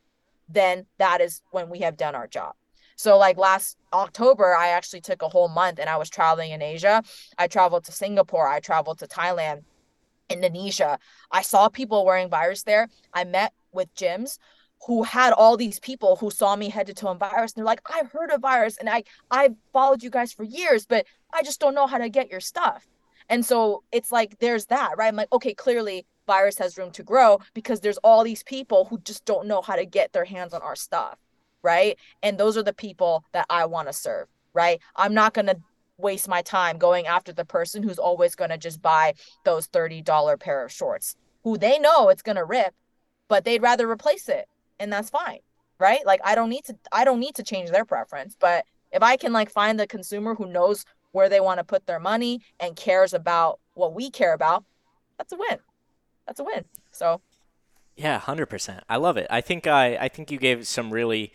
[0.49, 2.55] then that is when we have done our job.
[2.99, 6.61] So, like last October, I actually took a whole month and I was traveling in
[6.61, 7.01] Asia.
[7.39, 9.63] I traveled to Singapore, I traveled to Thailand,
[10.29, 10.99] Indonesia.
[11.31, 12.89] I saw people wearing virus there.
[13.15, 14.39] I met with gyms
[14.87, 17.65] who had all these people who saw me head to toe in virus and they're
[17.65, 21.43] like i've heard of virus and i I've followed you guys for years but i
[21.43, 22.87] just don't know how to get your stuff
[23.29, 27.03] and so it's like there's that right i'm like okay clearly virus has room to
[27.03, 30.55] grow because there's all these people who just don't know how to get their hands
[30.55, 31.19] on our stuff
[31.75, 31.95] right?
[32.23, 34.81] And those are the people that i want to serve right?
[34.97, 35.59] I'm not going to
[35.99, 39.15] waste my time going after the person who's always going to just buy
[39.45, 42.75] those $30 pair of shorts who they know it's going to rip
[43.29, 44.47] but they'd rather replace it
[44.81, 45.41] and that's fine
[45.79, 46.05] right?
[46.05, 49.17] Like i don't need to i don't need to change their preference but if i
[49.17, 52.75] can like find the consumer who knows where they want to put their money and
[52.75, 54.65] cares about what we care about
[55.19, 55.59] that's a win.
[56.27, 57.21] That's a win so.
[57.97, 59.27] Yeah 100% i love it.
[59.31, 61.33] I think i i think you gave some really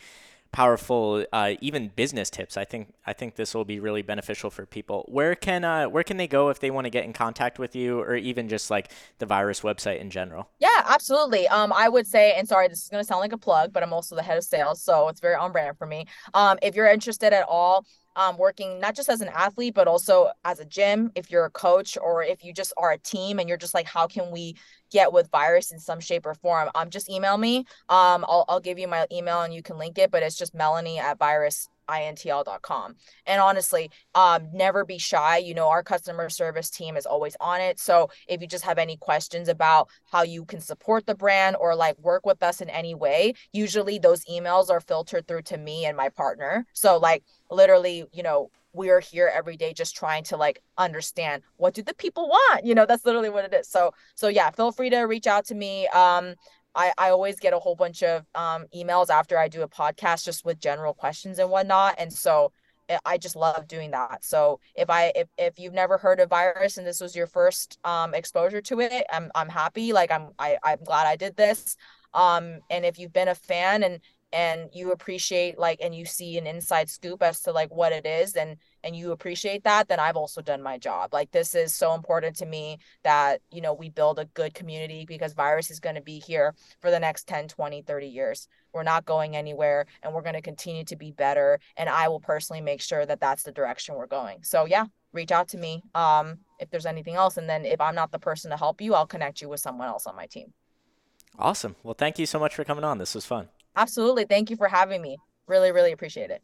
[0.53, 2.55] powerful uh, even business tips.
[2.55, 5.03] I think I think this will be really beneficial for people.
[5.09, 7.75] Where can uh, where can they go if they want to get in contact with
[7.75, 10.49] you or even just like the virus website in general?
[10.59, 11.47] Yeah, absolutely.
[11.49, 13.91] Um, I would say, and sorry, this is gonna sound like a plug, but I'm
[13.91, 16.05] also the head of sales, so it's very on brand for me.
[16.33, 17.85] Um, if you're interested at all
[18.15, 21.49] um, working not just as an athlete, but also as a gym, if you're a
[21.49, 24.55] coach or if you just are a team and you're just like, how can we
[24.93, 26.69] get with virus in some shape or form?
[26.75, 27.65] Um, just email me.
[27.89, 30.53] Um, I'll, I'll give you my email and you can link it, but it's just
[30.53, 36.69] Melanie at virus intl.com and honestly um never be shy you know our customer service
[36.69, 40.45] team is always on it so if you just have any questions about how you
[40.45, 44.69] can support the brand or like work with us in any way usually those emails
[44.69, 48.99] are filtered through to me and my partner so like literally you know we are
[48.99, 52.85] here every day just trying to like understand what do the people want you know
[52.85, 55.87] that's literally what it is so so yeah feel free to reach out to me
[55.89, 56.33] um
[56.75, 60.25] I, I always get a whole bunch of um, emails after I do a podcast
[60.25, 61.95] just with general questions and whatnot.
[61.97, 62.51] And so
[62.89, 64.23] eh, I just love doing that.
[64.23, 67.77] So if I if, if you've never heard of virus and this was your first
[67.83, 69.93] um, exposure to it, I'm I'm happy.
[69.93, 71.77] Like I'm I, I'm glad I did this.
[72.13, 73.99] Um, and if you've been a fan and
[74.33, 78.05] and you appreciate like and you see an inside scoop as to like what it
[78.05, 81.13] is and and you appreciate that then i've also done my job.
[81.13, 85.05] Like this is so important to me that you know we build a good community
[85.07, 88.47] because virus is going to be here for the next 10 20 30 years.
[88.73, 92.19] We're not going anywhere and we're going to continue to be better and i will
[92.19, 94.39] personally make sure that that's the direction we're going.
[94.43, 97.93] So yeah reach out to me um if there's anything else and then if i'm
[97.93, 100.53] not the person to help you i'll connect you with someone else on my team.
[101.37, 101.75] Awesome.
[101.83, 102.97] Well thank you so much for coming on.
[102.97, 104.25] This was fun Absolutely.
[104.25, 105.17] Thank you for having me.
[105.47, 106.41] Really, really appreciate it.